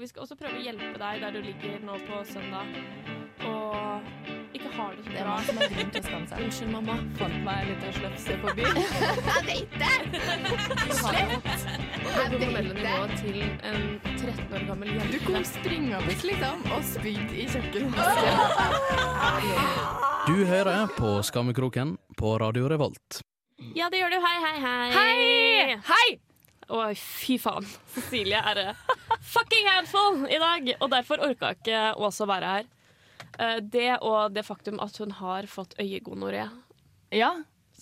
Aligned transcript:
Og 0.00 0.04
vi 0.06 0.08
skal 0.08 0.22
også 0.24 0.32
prøve 0.40 0.56
å 0.56 0.60
hjelpe 0.64 0.96
deg 0.96 1.18
der 1.20 1.34
du 1.34 1.42
ligger 1.44 1.82
nå 1.84 1.92
på 2.08 2.22
søndag 2.24 2.70
og 3.44 4.06
ikke 4.56 4.70
har 4.72 4.94
det 4.96 5.02
så 5.04 5.10
Det 5.10 5.18
er 5.20 5.26
bra. 5.26 5.34
som 5.44 5.58
har 5.60 5.68
grunn 5.74 5.90
til 5.92 6.00
å 6.00 6.04
skamme 6.06 6.28
seg. 6.30 6.38
Unnskyld, 6.46 6.70
mamma. 6.72 6.94
Fant 7.18 7.36
meg 7.44 7.58
en 7.60 7.68
liten 7.68 7.92
slefse 7.98 8.36
på 8.40 8.54
byen. 8.56 8.80
Jeg 8.80 9.42
vet 9.50 9.72
det! 9.82 9.96
Slett! 11.02 11.44
Jeg 12.16 12.32
vet 12.32 12.70
det. 12.80 12.96
til 13.20 13.38
en 13.44 13.84
13 14.06 14.56
år 14.56 14.64
gammel 14.70 14.88
jente. 14.94 15.12
Du 15.12 15.18
kom 15.26 15.44
springende 15.50 16.16
liksom 16.16 16.64
og 16.72 16.88
spydde 16.94 17.36
i 17.36 17.44
kjøkkenvasken. 17.52 18.34
Du 20.30 20.36
hører 20.54 20.88
på 20.96 21.12
Skammekroken 21.28 21.98
på 22.16 22.38
Radio 22.40 22.72
Revolt. 22.72 23.20
Ja, 23.76 23.92
det 23.92 24.00
gjør 24.00 24.16
du. 24.16 24.20
Hei, 24.24 24.36
hei, 24.48 24.56
hei. 24.64 24.90
Hei! 24.96 25.80
Hei! 25.92 26.08
Oi, 26.70 26.92
fy 26.94 27.36
faen. 27.42 27.66
Cecilie 27.94 28.38
er 28.52 28.60
a 28.62 28.74
fucking 29.20 29.66
handful 29.74 30.24
i 30.30 30.38
dag, 30.38 30.68
og 30.80 30.90
derfor 30.92 31.22
orka 31.26 31.52
ikke 31.56 31.80
også 31.98 32.26
være 32.30 32.52
her. 32.54 32.68
Eh, 33.38 33.56
Det 33.60 33.88
og 34.02 34.32
det 34.34 34.44
faktum 34.46 34.78
at 34.80 34.96
hun 35.02 35.10
har 35.18 35.48
fått 35.50 35.74
øyegonoré. 35.82 36.44
Ja, 37.10 37.32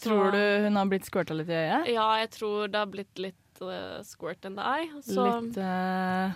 tror 0.01 0.33
du 0.33 0.41
hun 0.65 0.77
har 0.81 0.87
blitt 0.89 1.05
squirta 1.09 1.35
litt 1.37 1.51
i 1.53 1.59
øyet? 1.59 1.91
Ja, 1.93 2.09
jeg 2.23 2.31
tror 2.39 2.69
det 2.73 2.79
har 2.81 2.89
blitt 2.89 3.19
litt 3.21 3.61
uh, 3.61 4.01
squirt 4.07 4.45
in 4.49 4.57
the 4.57 4.63
eye. 4.65 5.03
Så 5.05 5.27
Litt 5.27 5.59
eh, 5.61 6.33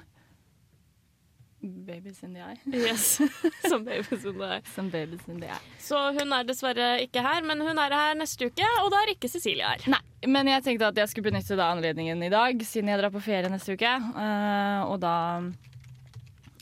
babies 1.62 2.22
in 2.22 2.34
the 2.34 2.40
eye. 2.40 2.58
yes, 2.66 3.20
som 3.68 3.84
babies 3.84 4.24
in 4.24 4.38
the 4.38 4.48
eye. 4.56 4.62
Som 4.74 4.90
babies 4.90 5.26
in 5.28 5.40
the 5.40 5.48
eye. 5.48 5.60
Så 5.78 5.98
hun 6.18 6.32
er 6.32 6.46
dessverre 6.48 6.88
ikke 7.04 7.22
her, 7.24 7.42
men 7.46 7.60
hun 7.60 7.78
er 7.78 7.94
her 7.94 8.14
neste 8.18 8.50
uke, 8.50 8.68
og 8.82 8.90
da 8.92 9.02
er 9.02 9.14
ikke 9.14 9.30
Cecilie 9.30 9.66
her. 9.66 9.84
Nei, 9.92 10.00
men 10.30 10.50
jeg 10.50 10.64
tenkte 10.66 10.90
at 10.90 11.02
jeg 11.02 11.12
skulle 11.12 11.30
benytte 11.30 11.58
da 11.58 11.72
anledningen 11.74 12.22
i 12.22 12.32
dag, 12.32 12.64
siden 12.66 12.92
jeg 12.92 13.02
drar 13.02 13.14
på 13.14 13.22
ferie 13.24 13.50
neste 13.52 13.76
uke. 13.76 13.92
Uh, 14.16 14.90
og 14.90 14.98
da 15.02 15.16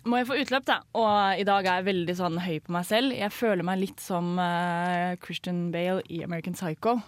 må 0.09 0.20
jeg 0.20 0.28
få 0.30 0.40
utløp, 0.40 0.66
da. 0.68 0.80
Og 0.96 1.40
i 1.40 1.46
dag 1.48 1.66
er 1.66 1.80
jeg 1.80 1.88
veldig 1.90 2.16
sånn 2.16 2.40
høy 2.40 2.59
på 2.64 2.74
meg 2.76 2.87
selv. 2.88 3.16
Jeg 3.16 3.34
føler 3.37 3.66
meg 3.66 3.82
litt 3.82 4.04
som 4.04 4.37
uh, 4.40 5.16
Christian 5.24 5.68
Bale 5.74 6.04
i 6.09 6.23
American 6.26 6.56
Psycho. 6.56 6.98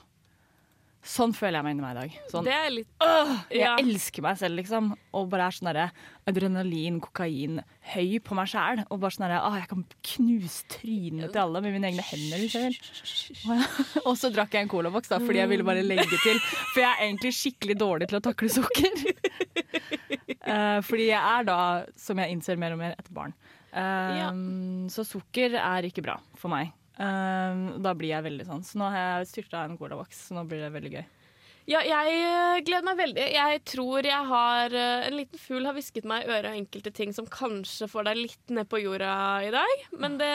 Sånn 1.03 1.33
føler 1.34 1.58
jeg 1.58 1.64
meg 1.67 1.72
inni 1.75 1.83
meg 1.83 1.97
i 1.97 1.98
dag. 1.98 2.17
Sånn, 2.31 2.45
Det 2.47 2.53
er 2.55 2.69
litt 2.70 2.86
«Åh, 3.03 3.31
jeg 3.50 3.64
ja. 3.64 3.72
elsker 3.83 4.22
meg 4.22 4.36
selv, 4.39 4.55
liksom. 4.61 4.92
Og 5.19 5.25
bare 5.33 5.48
er 5.50 5.56
sånn 5.56 5.69
derre 5.72 5.86
adrenalin, 6.31 7.00
kokain, 7.03 7.56
høy 7.95 8.20
på 8.22 8.36
meg 8.39 8.47
sjæl. 8.53 8.84
Og 8.86 9.00
bare 9.03 9.11
sånn 9.17 9.25
derre 9.27 9.41
Åh, 9.48 9.56
jeg 9.58 9.69
kan 9.73 9.83
knuse 10.12 10.69
trynet 10.70 11.33
til 11.34 11.42
alle 11.42 11.62
med 11.64 11.75
mine 11.75 11.91
egne 11.91 12.05
hender. 12.06 12.45
Liksom. 12.45 12.77
Og 14.06 14.14
så 14.20 14.30
drakk 14.30 14.55
jeg 14.55 14.69
en 14.69 14.70
colaboks, 14.70 15.11
da, 15.11 15.19
fordi 15.19 15.42
jeg 15.42 15.50
ville 15.50 15.67
bare 15.67 15.83
legge 15.83 16.06
til. 16.23 16.39
For 16.70 16.84
jeg 16.84 16.91
er 16.92 17.03
egentlig 17.08 17.34
skikkelig 17.41 17.77
dårlig 17.83 18.08
til 18.12 18.20
å 18.20 18.25
takle 18.28 18.53
sukker. 18.61 19.03
uh, 20.47 20.78
fordi 20.89 21.08
jeg 21.11 21.19
er 21.19 21.48
da, 21.50 21.58
som 21.98 22.23
jeg 22.23 22.36
innser 22.36 22.61
mer 22.62 22.77
og 22.77 22.80
mer, 22.84 22.95
et 22.98 23.11
barn. 23.14 23.34
Eh, 23.73 24.14
Ja. 24.20 24.30
Så 24.92 25.03
sukker 25.08 25.55
er 25.58 25.86
ikke 25.89 26.03
bra 26.05 26.19
for 26.39 26.53
meg. 26.53 26.70
Eh, 26.98 27.65
da 27.83 27.95
blir 27.97 28.12
jeg 28.12 28.27
veldig 28.29 28.47
sånn. 28.48 28.65
Så 28.67 28.81
nå 28.81 28.91
har 28.93 29.03
jeg 29.23 29.33
styrta 29.33 29.65
en 29.67 29.79
colavoks, 29.81 30.29
så 30.29 30.37
nå 30.39 30.47
blir 30.48 30.65
det 30.65 30.73
veldig 30.75 30.95
gøy. 30.98 31.05
Ja, 31.71 31.79
jeg 31.87 32.15
eh, 32.19 32.61
gleder 32.67 32.87
meg 32.89 32.98
veldig. 32.98 33.25
Jeg 33.37 33.61
tror 33.71 34.07
jeg 34.07 34.29
har 34.33 34.75
eh, 34.75 35.05
En 35.07 35.15
liten 35.15 35.39
fugl 35.39 35.69
har 35.69 35.77
hvisket 35.77 36.09
meg 36.11 36.25
i 36.27 36.33
øret 36.35 36.57
enkelte 36.57 36.91
ting 36.91 37.15
som 37.15 37.29
kanskje 37.31 37.87
får 37.91 38.09
deg 38.09 38.19
litt 38.19 38.55
ned 38.57 38.67
på 38.70 38.81
jorda 38.83 39.13
i 39.47 39.53
dag. 39.55 39.85
Men 39.95 40.19
det 40.19 40.33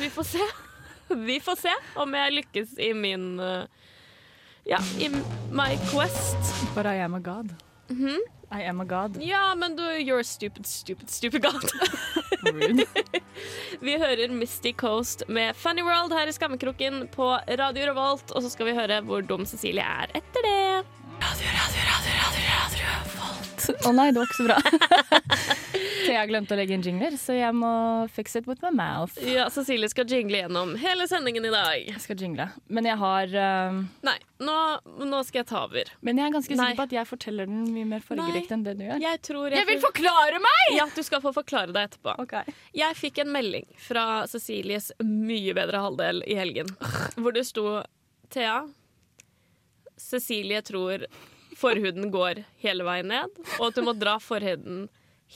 Vi 0.00 0.08
får 0.14 0.30
se. 0.30 0.46
Vi 1.28 1.36
får 1.44 1.60
se 1.66 1.74
om 2.00 2.16
jeg 2.16 2.36
lykkes 2.38 2.78
i 2.80 2.94
min 2.96 3.34
eh, 3.44 3.68
Ja, 4.64 4.80
i 4.96 5.10
my 5.52 5.74
quest. 5.90 6.56
But 6.72 6.88
I 6.88 6.96
am 7.04 7.14
a 7.14 7.20
god. 7.20 7.52
I 8.54 8.62
am 8.62 8.80
a 8.80 8.84
god. 8.84 9.16
Ja, 9.22 9.54
men 9.54 9.76
du 9.76 9.82
You're 9.82 10.20
a 10.20 10.24
stupid, 10.24 10.66
stupid, 10.66 11.10
stupid 11.10 11.42
god. 11.42 11.64
Vi 13.80 13.96
hører 13.98 14.28
Misty 14.30 14.72
Coast 14.72 15.22
med 15.28 15.56
Funny 15.56 15.82
World 15.82 16.12
her 16.12 16.26
i 16.28 16.32
Skammekroken 16.32 17.08
på 17.08 17.32
Radio 17.58 17.90
Revolt. 17.90 18.30
Og 18.30 18.42
så 18.42 18.52
skal 18.52 18.70
vi 18.70 18.76
høre 18.78 19.00
hvor 19.02 19.26
dum 19.26 19.46
Cecilie 19.46 19.82
er 19.82 20.12
etter 20.14 20.46
det. 20.46 20.84
Å 23.72 23.92
nei, 23.94 24.10
det 24.12 24.20
var 24.20 24.28
ikke 24.28 24.40
så 24.42 24.46
bra. 24.48 24.58
Thea 26.04 26.24
glemte 26.28 26.52
å 26.54 26.58
legge 26.58 26.76
inn 26.76 26.82
jingler, 26.84 27.14
så 27.20 27.34
jeg 27.36 27.54
må 27.56 27.70
fix 28.12 28.36
it 28.36 28.48
with 28.48 28.60
my 28.64 28.70
mouth. 28.74 29.16
Ja, 29.24 29.46
Cecilie 29.52 29.88
skal 29.88 30.08
jingle 30.10 30.42
gjennom 30.42 30.74
hele 30.80 31.06
sendingen 31.08 31.46
i 31.48 31.52
dag. 31.52 31.86
Jeg 31.88 32.02
skal 32.02 32.20
jingle. 32.20 32.48
Men 32.68 32.88
jeg 32.88 33.00
har 33.00 33.32
uh... 33.32 33.78
Nei, 34.04 34.16
nå, 34.44 34.58
nå 35.08 35.22
skal 35.24 35.42
jeg 35.42 35.48
ta 35.50 35.64
over. 35.64 35.90
Men 36.04 36.20
jeg 36.20 36.28
er 36.28 36.36
ganske 36.36 36.58
Nei. 36.58 36.68
sikker 36.68 36.80
på 36.82 36.86
at 36.90 36.94
jeg 36.98 37.10
forteller 37.10 37.50
den 37.50 37.64
mye 37.72 37.88
mer 37.94 38.04
fargerikt 38.04 38.54
enn 38.54 38.66
det 38.66 38.76
du 38.78 38.84
gjør. 38.86 39.02
Jeg 39.04 39.22
tror 39.30 39.58
Jeg 39.58 39.70
vil 39.70 39.82
forklare 39.82 40.44
meg! 40.44 40.62
Ja, 40.76 40.88
du 40.92 41.02
skal 41.06 41.24
få 41.24 41.34
forklare 41.36 41.72
deg 41.72 41.90
etterpå. 41.90 42.16
Okay. 42.26 42.56
Jeg 42.76 43.00
fikk 43.00 43.24
en 43.24 43.32
melding 43.34 43.68
fra 43.80 44.06
Cecilies 44.30 44.92
mye 45.04 45.56
bedre 45.56 45.82
halvdel 45.86 46.24
i 46.28 46.38
helgen, 46.38 46.70
hvor 47.16 47.34
det 47.34 47.46
sto 47.48 47.80
Thea, 48.34 48.64
Cecilie 50.00 50.60
tror 50.66 51.06
forhuden 51.58 52.10
går 52.14 52.42
hele 52.62 52.86
veien 52.86 53.10
ned, 53.10 53.40
og 53.58 53.68
at 53.68 53.78
du 53.78 53.84
må 53.86 53.94
dra 53.98 54.18
forhuden 54.22 54.86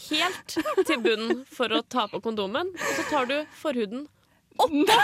helt 0.09 0.55
til 0.87 1.01
bunnen 1.03 1.43
for 1.51 1.73
å 1.75 1.83
ta 1.83 2.07
på 2.11 2.21
kondomen. 2.25 2.71
Og 2.75 2.93
så 2.99 3.07
tar 3.11 3.29
du 3.31 3.37
forhuden 3.59 4.07
oppå 4.59 4.99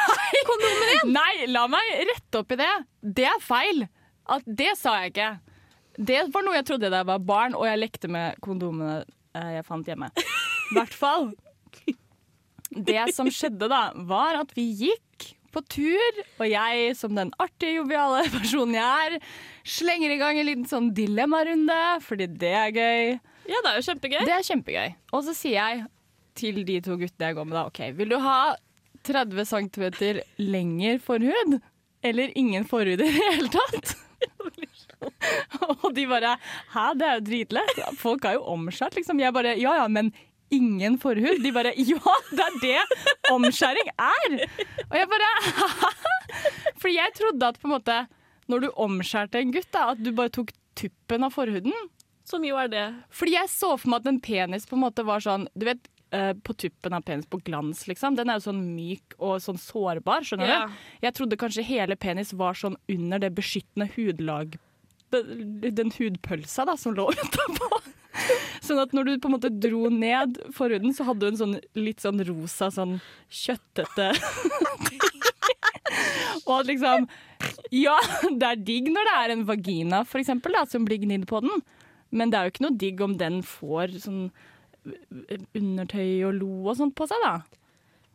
kondomen 0.50 0.92
din! 0.92 1.14
Nei, 1.14 1.46
la 1.50 1.66
meg 1.70 1.90
rette 2.10 2.42
opp 2.42 2.54
i 2.54 2.60
det. 2.60 2.72
Det 3.20 3.26
er 3.30 3.42
feil. 3.42 3.86
At 4.34 4.46
det 4.46 4.72
sa 4.80 4.96
jeg 5.02 5.14
ikke. 5.14 5.30
Det 5.94 6.20
var 6.34 6.44
noe 6.46 6.56
jeg 6.58 6.66
trodde 6.68 6.90
da 6.90 7.02
jeg 7.02 7.10
var 7.12 7.26
barn, 7.28 7.56
og 7.58 7.66
jeg 7.68 7.80
lekte 7.80 8.10
med 8.10 8.38
kondomene 8.44 9.02
eh, 9.36 9.50
jeg 9.58 9.66
fant 9.68 9.88
hjemme. 9.88 10.10
I 10.18 10.78
hvert 10.78 10.96
fall. 10.96 11.28
Det 12.74 13.04
som 13.14 13.28
skjedde 13.30 13.68
da, 13.70 13.86
var 14.08 14.40
at 14.40 14.54
vi 14.56 14.66
gikk 14.86 15.34
på 15.54 15.62
tur, 15.70 16.20
og 16.40 16.46
jeg, 16.50 16.92
som 16.98 17.14
den 17.16 17.32
artige, 17.42 17.78
joviale 17.78 18.24
personen 18.36 18.76
jeg 18.76 19.08
er, 19.14 19.32
slenger 19.76 20.14
i 20.14 20.20
gang 20.20 20.40
en 20.40 20.48
liten 20.50 20.68
sånn 20.70 20.92
dilemmarunde, 20.96 21.80
fordi 22.04 22.28
det 22.42 22.52
er 22.60 22.74
gøy. 22.74 23.14
Ja, 23.48 23.60
det 23.60 23.72
er 23.72 23.78
jo 23.78 23.86
kjempegøy. 23.88 24.20
Det 24.24 24.36
er 24.36 24.46
kjempegøy. 24.50 24.94
Og 25.14 25.26
så 25.26 25.36
sier 25.36 25.58
jeg 25.60 25.84
til 26.38 26.62
de 26.66 26.80
to 26.82 26.96
guttene 26.98 27.30
jeg 27.30 27.38
går 27.38 27.48
med, 27.48 27.58
da, 27.58 27.66
OK, 27.70 27.82
vil 27.98 28.14
du 28.14 28.18
ha 28.24 28.38
30 29.04 29.44
cm 29.50 29.84
lenger 30.40 30.98
forhud, 31.04 31.58
eller 32.04 32.32
ingen 32.38 32.66
forhud 32.68 32.98
i 32.98 33.04
det 33.04 33.12
hele 33.14 33.52
tatt? 33.52 33.94
Og 35.84 35.90
de 35.96 36.06
bare 36.08 36.36
Hæ, 36.72 36.84
det 36.96 37.06
er 37.06 37.18
jo 37.18 37.24
dritlett. 37.26 37.80
Folk 38.00 38.24
er 38.24 38.38
jo 38.38 38.46
omskjært, 38.54 38.96
liksom. 38.98 39.20
Jeg 39.20 39.34
bare 39.36 39.54
Ja 39.60 39.74
ja, 39.82 39.88
men 39.88 40.12
ingen 40.56 40.98
forhud? 41.02 41.40
De 41.44 41.52
bare 41.54 41.72
Ja, 41.90 42.14
det 42.30 42.44
er 42.46 42.58
det 42.62 43.32
omskjæring 43.32 43.90
er! 43.94 44.36
Og 44.90 44.96
jeg 44.98 45.08
bare 45.12 45.30
Fordi 46.80 46.94
jeg 46.98 47.14
trodde 47.18 47.48
at 47.52 47.58
på 47.60 47.68
en 47.70 47.74
måte 47.76 47.98
når 48.50 48.60
du 48.60 48.68
omskjærte 48.84 49.40
en 49.40 49.52
gutt, 49.54 49.70
da, 49.72 49.86
at 49.94 50.00
du 50.04 50.10
bare 50.12 50.28
tok 50.28 50.50
tuppen 50.76 51.24
av 51.24 51.32
forhuden. 51.32 51.72
Som 52.28 52.42
jo 52.44 52.58
er 52.60 52.68
det. 52.68 52.82
Fordi 53.14 53.32
jeg 53.38 53.48
så 53.48 53.70
for 53.80 53.88
meg 53.92 54.02
at 54.02 54.10
en 54.10 54.18
penis 54.20 54.66
på 54.68 54.76
en 54.76 54.82
måte 54.82 55.04
var 55.08 55.22
sånn 55.24 55.46
Du 55.56 55.64
vet, 55.64 55.80
eh, 56.12 56.34
på 56.44 56.52
tuppen 56.60 56.92
av 56.96 57.06
penis 57.08 57.24
på 57.30 57.40
glans, 57.44 57.86
liksom. 57.88 58.18
Den 58.18 58.28
er 58.28 58.36
jo 58.40 58.44
sånn 58.50 58.60
myk 58.76 59.16
og 59.18 59.38
sånn 59.44 59.56
sårbar, 59.60 60.24
skjønner 60.28 60.52
Ja. 60.52 60.58
du? 60.68 60.76
Jeg 61.06 61.16
trodde 61.16 61.40
kanskje 61.40 61.64
hele 61.70 61.96
penis 61.96 62.34
var 62.36 62.52
sånn 62.60 62.76
under 62.92 63.18
det 63.24 63.32
beskyttende 63.36 63.88
hudlag 63.96 64.58
Den 65.14 65.92
hudpølsa 65.94 66.64
da, 66.68 66.76
som 66.76 66.92
lå 66.96 67.08
utapå. 67.24 67.73
Sånn 68.64 68.80
at 68.80 68.94
når 68.96 69.08
du 69.08 69.12
på 69.20 69.28
en 69.28 69.36
måte 69.36 69.50
dro 69.52 69.88
ned 69.92 70.38
forhuden, 70.56 70.94
så 70.96 71.04
hadde 71.08 71.24
du 71.24 71.32
en 71.32 71.40
sånn 71.40 71.56
litt 71.76 72.04
sånn 72.04 72.22
rosa, 72.24 72.70
sånn 72.72 72.96
kjøttete 73.28 74.12
Og 76.44 76.54
at 76.60 76.70
liksom 76.70 77.08
Ja, 77.74 77.96
det 78.40 78.48
er 78.48 78.64
digg 78.70 78.90
når 78.92 79.08
det 79.08 79.16
er 79.20 79.34
en 79.34 79.44
vagina, 79.48 80.02
for 80.08 80.22
eksempel, 80.22 80.56
da, 80.56 80.64
som 80.70 80.86
blir 80.88 81.02
gnidd 81.02 81.26
på 81.30 81.42
den. 81.44 81.62
Men 82.14 82.30
det 82.30 82.38
er 82.38 82.46
jo 82.46 82.54
ikke 82.54 82.66
noe 82.66 82.80
digg 82.80 83.02
om 83.04 83.18
den 83.20 83.40
får 83.46 83.98
sånn 84.04 84.24
undertøy 85.56 86.26
og 86.28 86.34
lo 86.38 86.50
og 86.68 86.76
sånt 86.78 86.94
på 86.98 87.08
seg, 87.08 87.22
da. 87.24 87.38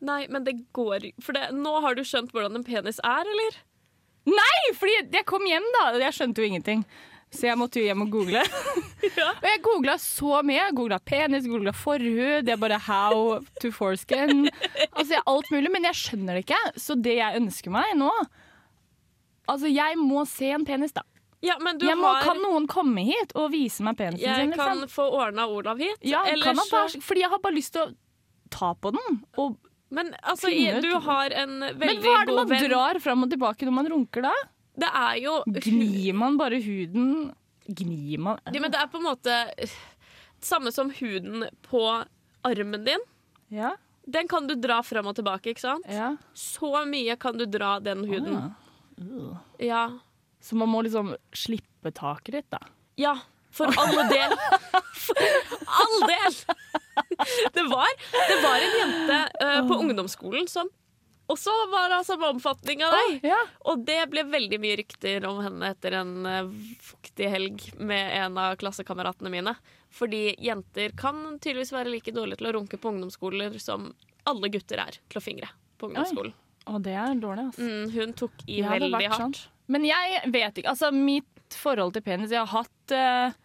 Nei, 0.05 0.21
men 0.31 0.45
det 0.45 0.53
går 0.77 1.09
For 1.19 1.35
det, 1.35 1.49
nå 1.57 1.73
har 1.83 1.97
du 1.97 2.05
skjønt 2.07 2.31
hvordan 2.31 2.59
en 2.59 2.67
penis 2.67 3.01
er, 3.03 3.27
eller? 3.27 3.57
Nei, 4.29 4.59
fordi 4.77 4.99
jeg 5.17 5.27
kom 5.27 5.47
hjem, 5.49 5.65
da. 5.75 5.87
Jeg 5.99 6.15
skjønte 6.15 6.43
jo 6.43 6.51
ingenting. 6.51 6.85
Så 7.31 7.45
jeg 7.45 7.57
måtte 7.61 7.77
jo 7.79 7.85
hjem 7.85 8.01
og 8.07 8.09
google. 8.13 8.41
Og 9.41 9.45
jeg 9.45 9.59
googla 9.63 9.93
så 10.01 10.39
mye. 10.45 10.57
Jeg 10.57 10.73
googla 10.75 10.97
penis, 11.05 11.45
googla 11.47 11.71
forhud, 11.77 12.47
jeg 12.49 12.59
bare 12.59 12.79
how 12.81 13.37
to 13.61 13.69
foreskin. 13.71 14.47
Altså 14.97 15.21
alt 15.29 15.51
mulig, 15.53 15.69
men 15.71 15.85
jeg 15.87 15.97
skjønner 15.99 16.39
det 16.39 16.43
ikke. 16.47 16.59
Så 16.81 16.97
det 16.99 17.15
jeg 17.19 17.39
ønsker 17.41 17.73
meg 17.73 17.93
nå 17.99 18.09
Altså, 19.49 19.65
jeg 19.71 19.95
må 19.97 20.25
se 20.29 20.51
en 20.53 20.61
penis, 20.67 20.91
da. 20.93 21.01
Ja, 21.41 21.55
men 21.63 21.77
du 21.79 21.87
Jeg 21.87 21.97
må, 21.97 22.09
har 22.11 22.25
kan 22.27 22.37
noen 22.43 22.67
komme 22.69 23.01
hit 23.07 23.31
og 23.39 23.47
vise 23.53 23.81
meg 23.87 23.95
penisen 23.97 24.25
Jeg 24.27 24.43
sin? 24.43 24.51
kan 24.53 24.83
Liksom? 24.83 24.91
få 24.93 25.05
ordna 25.21 25.47
Olav 25.49 25.79
hit. 25.81 25.95
Ja, 26.05 26.19
kan 26.27 26.35
ellers 26.35 26.69
bare, 26.69 27.01
fordi 27.01 27.23
jeg 27.23 27.31
har 27.31 27.41
bare 27.41 27.55
lyst 27.55 27.73
til 27.73 27.87
å 27.87 27.89
ta 28.53 28.73
på 28.77 28.91
den. 28.93 29.21
Og, 29.41 29.55
Men 29.89 30.11
altså, 30.21 30.51
du 30.83 30.91
har 31.07 31.33
en 31.33 31.55
veldig 31.65 31.79
god 31.79 31.79
venn 31.79 31.95
men 31.95 32.03
hva 32.03 32.13
er 32.19 32.29
det 32.29 32.35
man 32.37 32.51
venn. 32.51 32.67
drar 32.69 32.99
fram 33.01 33.25
og 33.25 33.31
tilbake 33.33 33.65
når 33.65 33.77
man 33.79 33.89
runker, 33.95 34.27
da? 34.27 34.35
Det 34.79 34.89
er 34.95 35.15
jo 35.23 35.33
Gnir 35.47 36.13
man 36.17 36.37
bare 36.39 36.59
huden 36.63 37.31
Gnir 37.67 38.19
man 38.23 38.39
Ja, 38.49 38.59
men 38.63 38.71
det 38.73 38.79
er 38.81 38.87
på 38.91 38.97
en 39.01 39.07
måte 39.09 39.35
samme 40.41 40.71
som 40.71 40.89
huden 40.95 41.47
på 41.67 41.81
armen 42.47 42.85
din, 42.85 43.01
Ja. 43.51 43.73
den 44.07 44.27
kan 44.31 44.47
du 44.47 44.53
dra 44.55 44.79
fram 44.83 45.09
og 45.11 45.15
tilbake, 45.17 45.51
ikke 45.51 45.59
sant? 45.65 45.85
ja. 45.89 46.13
Så 46.33 46.69
mye 46.87 47.17
kan 47.19 47.37
du 47.37 47.43
dra 47.45 47.79
den 47.83 48.05
huden. 48.07 48.37
Ah. 48.37 49.35
Ja. 49.59 49.81
Så 50.41 50.55
man 50.55 50.69
må 50.71 50.81
liksom 50.85 51.11
slippe 51.35 51.91
taket 51.91 52.37
ditt, 52.37 52.49
da. 52.55 52.59
Ja, 52.95 53.17
for 53.51 53.67
all 53.75 53.99
del. 54.09 54.35
For 54.95 55.19
all 55.67 56.07
del! 56.07 56.39
Det 57.55 57.63
var, 57.67 57.87
det 58.29 58.35
var 58.43 58.63
en 58.63 58.73
jente 58.79 59.17
uh, 59.43 59.67
på 59.67 59.77
ungdomsskolen 59.83 60.47
som 60.51 60.67
også 61.29 61.53
var 61.71 61.91
det 61.93 61.99
samme 62.07 62.29
omfatning 62.33 62.81
av 62.85 62.95
deg. 62.97 63.19
Ja. 63.29 63.37
Og 63.69 63.83
det 63.85 63.99
ble 64.11 64.23
veldig 64.25 64.59
mye 64.61 64.77
rykter 64.81 65.25
om 65.29 65.41
henne 65.45 65.71
etter 65.75 65.99
en 65.99 66.13
eh, 66.25 66.51
fuktig 66.81 67.29
helg 67.29 67.65
med 67.77 68.15
en 68.17 68.37
av 68.41 68.57
klassekameratene 68.61 69.31
mine. 69.33 69.53
Fordi 69.93 70.35
jenter 70.41 70.93
kan 70.97 71.39
tydeligvis 71.41 71.73
være 71.73 71.93
like 71.93 72.13
dårlige 72.15 72.41
til 72.41 72.49
å 72.49 72.55
runke 72.57 72.79
på 72.81 72.91
ungdomsskoler 72.93 73.57
som 73.61 73.91
alle 74.29 74.49
gutter 74.53 74.81
er 74.83 74.97
til 75.09 75.21
å 75.21 75.23
fingre 75.23 75.51
på 75.79 75.89
ungdomsskolen. 75.89 76.33
Og 76.69 76.81
det 76.85 76.95
er 77.01 77.15
dårlig, 77.21 77.47
altså. 77.49 77.65
Mm, 77.65 77.93
hun 77.95 78.15
tok 78.17 78.43
i 78.45 78.59
ja, 78.61 78.73
veldig 78.75 79.05
hardt. 79.05 79.21
sånn. 79.21 79.37
Men 79.73 79.85
jeg 79.87 80.33
vet 80.33 80.59
ikke. 80.59 80.73
Altså, 80.73 80.91
mitt 80.93 81.57
forhold 81.57 81.95
til 81.95 82.03
penis 82.05 82.33
Jeg 82.33 82.41
har 82.45 82.51
hatt 82.51 82.93
uh... 82.93 83.37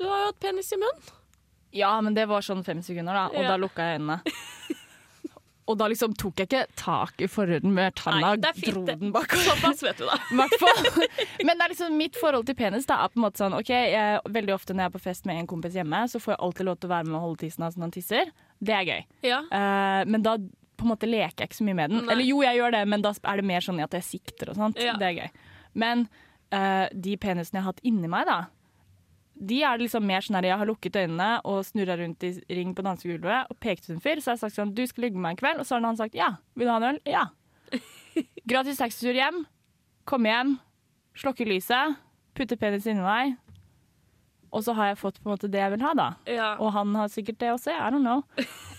Du 0.00 0.06
har 0.08 0.22
jo 0.22 0.30
hatt 0.30 0.40
penis 0.40 0.70
i 0.72 0.78
munnen. 0.80 1.10
Ja, 1.76 1.90
men 2.02 2.16
det 2.16 2.24
var 2.30 2.44
sånn 2.44 2.64
fem 2.66 2.80
sekunder, 2.82 3.14
da. 3.14 3.26
Og 3.32 3.44
Ja. 3.44 3.52
da 3.52 3.60
lukka 3.60 3.84
jeg 3.86 4.00
øynene. 4.00 4.20
Og 5.70 5.78
da 5.78 5.86
liksom 5.90 6.14
tok 6.18 6.40
jeg 6.42 6.48
ikke 6.48 6.62
tak 6.78 7.22
i 7.22 7.28
forhuden 7.30 7.74
med 7.76 7.94
tanna, 7.98 8.32
fint, 8.56 8.72
dro 8.74 8.84
den 8.88 9.12
bakover. 9.14 9.44
Såpass 9.46 9.82
vet 9.86 10.00
du, 10.00 10.06
da. 10.08 10.16
Men 11.46 11.54
det 11.54 11.66
er 11.66 11.74
liksom 11.74 11.98
mitt 11.98 12.18
forhold 12.18 12.48
til 12.48 12.58
penis 12.58 12.88
da, 12.90 13.04
er 13.04 13.12
på 13.12 13.20
en 13.20 13.26
måte 13.28 13.42
sånn 13.42 13.54
OK, 13.56 13.70
jeg, 13.70 14.22
veldig 14.34 14.56
ofte 14.56 14.74
når 14.74 14.86
jeg 14.86 14.92
er 14.92 14.96
på 14.96 15.02
fest 15.04 15.28
med 15.30 15.38
en 15.38 15.50
kompis 15.50 15.76
hjemme, 15.78 16.02
så 16.10 16.22
får 16.22 16.34
jeg 16.34 16.42
alltid 16.48 16.70
lov 16.70 16.80
til 16.80 16.90
å 16.90 16.94
være 16.96 17.10
med 17.10 17.18
og 17.20 17.26
holde 17.28 17.42
tissen 17.44 17.66
hans 17.66 17.78
når 17.78 17.86
han 17.86 17.94
tisser. 17.94 18.32
Det 18.58 18.74
er 18.76 18.88
gøy. 18.88 19.04
Ja. 19.30 19.42
Uh, 19.52 20.02
men 20.10 20.26
da 20.26 20.36
på 20.80 20.86
en 20.86 20.92
måte 20.94 21.08
leker 21.08 21.44
jeg 21.44 21.50
ikke 21.50 21.60
så 21.60 21.68
mye 21.68 21.76
med 21.76 21.92
den. 21.92 22.02
Nei. 22.02 22.14
Eller 22.14 22.26
jo, 22.26 22.40
jeg 22.46 22.56
gjør 22.56 22.74
det, 22.74 22.82
men 22.88 23.04
da 23.04 23.12
er 23.14 23.40
det 23.40 23.46
mer 23.52 23.64
sånn 23.64 23.82
at 23.84 23.94
jeg 24.00 24.06
sikter 24.06 24.52
og 24.52 24.58
sånt. 24.58 24.80
Ja. 24.80 24.96
Det 24.98 25.10
er 25.10 25.18
gøy. 25.18 25.44
Men 25.78 26.06
uh, 26.56 26.86
de 26.90 27.18
penisene 27.20 27.60
jeg 27.60 27.66
har 27.66 27.74
hatt 27.74 27.84
inni 27.86 28.10
meg, 28.10 28.26
da, 28.26 28.40
de 29.40 29.62
er 29.64 29.78
det 29.78 29.86
liksom 29.86 30.04
mer 30.04 30.24
sånn 30.24 30.36
her 30.36 30.50
jeg 30.50 30.60
har 30.60 30.68
lukket 30.68 30.96
øynene 31.00 31.28
og 31.48 31.62
snurra 31.64 31.96
rundt 31.96 32.24
i 32.28 32.34
ring 32.52 32.74
på 32.76 32.84
dansegulvet 32.84 33.48
og 33.48 33.58
pekt 33.62 33.88
ut 33.88 33.94
en 33.94 34.02
fyr. 34.04 34.20
Så 34.20 34.32
har 34.32 34.36
jeg 34.36 34.44
sagt 34.44 34.58
sånn 34.58 34.74
Du 34.76 34.82
skal 34.88 35.06
ligge 35.06 35.16
med 35.16 35.24
meg 35.24 35.36
en 35.36 35.40
kveld. 35.40 35.62
Og 35.62 35.68
så 35.68 35.78
har 35.78 35.86
han 35.86 36.00
sagt 36.00 36.18
ja. 36.18 36.34
Vil 36.54 36.68
du 36.68 36.72
ha 36.72 36.80
en 36.80 36.88
øl? 36.90 37.00
Ja. 37.08 37.24
Gratis 38.50 38.82
taxitur 38.82 39.16
hjem. 39.16 39.44
Komme 40.08 40.32
hjem. 40.32 40.56
Slokke 41.16 41.48
lyset. 41.48 41.96
Putte 42.36 42.58
penis 42.60 42.88
inni 42.90 43.04
meg. 43.04 43.38
Og 44.50 44.64
så 44.66 44.74
har 44.74 44.90
jeg 44.90 44.98
fått 44.98 45.20
på 45.22 45.28
en 45.28 45.34
måte 45.36 45.48
det 45.50 45.60
jeg 45.62 45.70
vil 45.76 45.82
ha, 45.86 45.92
da. 45.94 46.08
Ja. 46.26 46.48
Og 46.58 46.72
han 46.74 46.94
har 46.98 47.10
sikkert 47.12 47.38
det 47.38 47.52
også, 47.54 47.70
I 47.70 47.90
don't 47.94 48.02
know. 48.02 48.24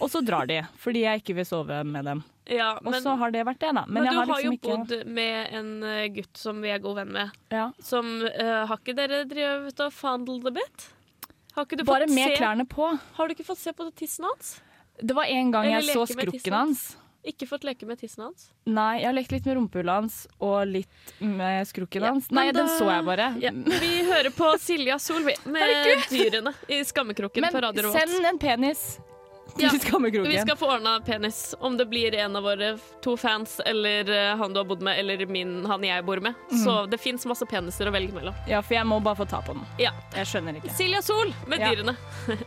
Og 0.01 0.09
så 0.11 0.19
drar 0.25 0.49
de, 0.49 0.57
fordi 0.81 1.05
jeg 1.05 1.21
ikke 1.21 1.35
vil 1.37 1.45
sove 1.47 1.77
med 1.87 2.03
dem. 2.09 2.23
ja 2.51 2.73
Og 2.83 2.95
så 2.99 3.13
har 3.21 3.31
det 3.31 3.45
vært 3.47 3.61
det, 3.63 3.69
da. 3.77 3.85
Men, 3.87 4.01
men 4.01 4.09
jeg 4.09 4.13
du 4.13 4.19
har 4.19 4.31
har 4.33 4.41
jo 4.43 4.51
bodd 4.65 4.91
ikke 4.97 5.13
med 5.19 5.53
en 5.61 5.69
eh, 5.87 6.07
gutt 6.17 6.41
som 6.41 6.59
vi 6.63 6.73
er 6.73 6.81
god 6.83 6.99
venn 7.03 7.13
med. 7.15 7.37
ja. 7.55 7.69
Som 7.79 8.09
uh, 8.25 8.65
Har 8.67 8.75
ikke 8.81 8.97
dere 8.97 9.21
drevet 9.29 9.79
og 9.85 9.93
fondled 9.95 10.49
a 10.51 10.55
bit? 10.59 10.89
Har, 11.55 11.65
ikke 11.67 11.79
du 11.79 11.85
Bare 11.87 12.07
fått 12.07 12.15
med 12.15 12.33
se, 12.33 12.35
klærne 12.41 12.67
på. 12.67 12.91
har 13.15 13.27
du 13.27 13.33
ikke 13.35 13.47
fått 13.47 13.59
se 13.63 13.71
på 13.75 13.87
tissen 13.95 14.27
hans? 14.27 14.57
Det 15.01 15.15
var 15.15 15.31
en 15.31 15.51
gang 15.55 15.65
Eller 15.71 15.87
jeg 15.87 15.95
så 15.95 16.03
skrukken 16.11 16.53
hans. 16.53 16.83
Ikke 17.23 17.45
fått 17.45 17.61
leke 17.67 17.85
med 17.85 17.99
tissen 18.01 18.23
hans? 18.25 18.47
Nei, 18.65 19.01
jeg 19.03 19.05
har 19.05 19.13
lekt 19.13 19.29
litt 19.35 19.45
med 19.45 19.55
rumpehullet 19.59 19.93
hans 19.93 20.23
og 20.41 20.63
litt 20.65 20.89
med 21.21 21.67
skrukken 21.69 22.01
Ja, 22.01 22.09
hans. 22.15 22.31
Nei, 22.33 22.47
da, 22.49 22.63
den 22.63 22.69
så 22.79 22.87
jeg 22.89 23.05
bare. 23.05 23.27
Ja. 23.43 23.51
Vi 23.53 23.91
hører 24.09 24.31
på 24.33 24.49
Silja 24.61 24.97
Sol 24.99 25.21
med 25.27 25.37
med 25.45 25.69
Dyrene 26.09 26.53
i 26.67 26.81
Skammekroken 26.85 27.43
på 27.45 27.51
Men 27.51 27.61
Radio 27.67 27.81
Revolt. 27.85 27.99
send 28.01 28.25
en 28.25 28.37
penis 28.41 28.97
til 29.53 29.65
Ja, 29.67 29.71
Vi 30.31 30.39
skal 30.39 30.55
få 30.57 30.65
ordna 30.77 30.95
penis, 31.05 31.53
om 31.59 31.75
det 31.77 31.85
blir 31.91 32.15
en 32.15 32.35
av 32.39 32.43
våre 32.47 32.77
to 33.03 33.17
fans 33.19 33.59
eller 33.65 34.07
eh, 34.09 34.35
han 34.39 34.53
du 34.53 34.59
har 34.61 34.65
bodd 34.65 34.81
med, 34.81 34.97
eller 34.99 35.25
min, 35.27 35.65
han 35.65 35.83
jeg 35.83 36.05
bor 36.07 36.19
med. 36.23 36.33
Mm. 36.49 36.57
Så 36.63 36.85
det 36.89 36.97
fins 37.03 37.25
masse 37.29 37.45
peniser 37.45 37.85
å 37.85 37.91
velge 37.93 38.13
mellom. 38.15 38.33
Ja, 38.49 38.61
for 38.65 38.73
jeg 38.79 38.85
må 38.87 38.97
bare 39.03 39.15
få 39.21 39.25
ta 39.29 39.41
på 39.45 39.53
den. 39.57 39.63
Ja. 39.77 39.91
Jeg 40.15 40.25
skjønner 40.31 40.53
ikke. 40.57 40.71
Silja 40.73 41.01
Sol 41.05 41.33
med 41.51 41.59
Ja. 41.61 41.69
Dyrene. 41.69 41.93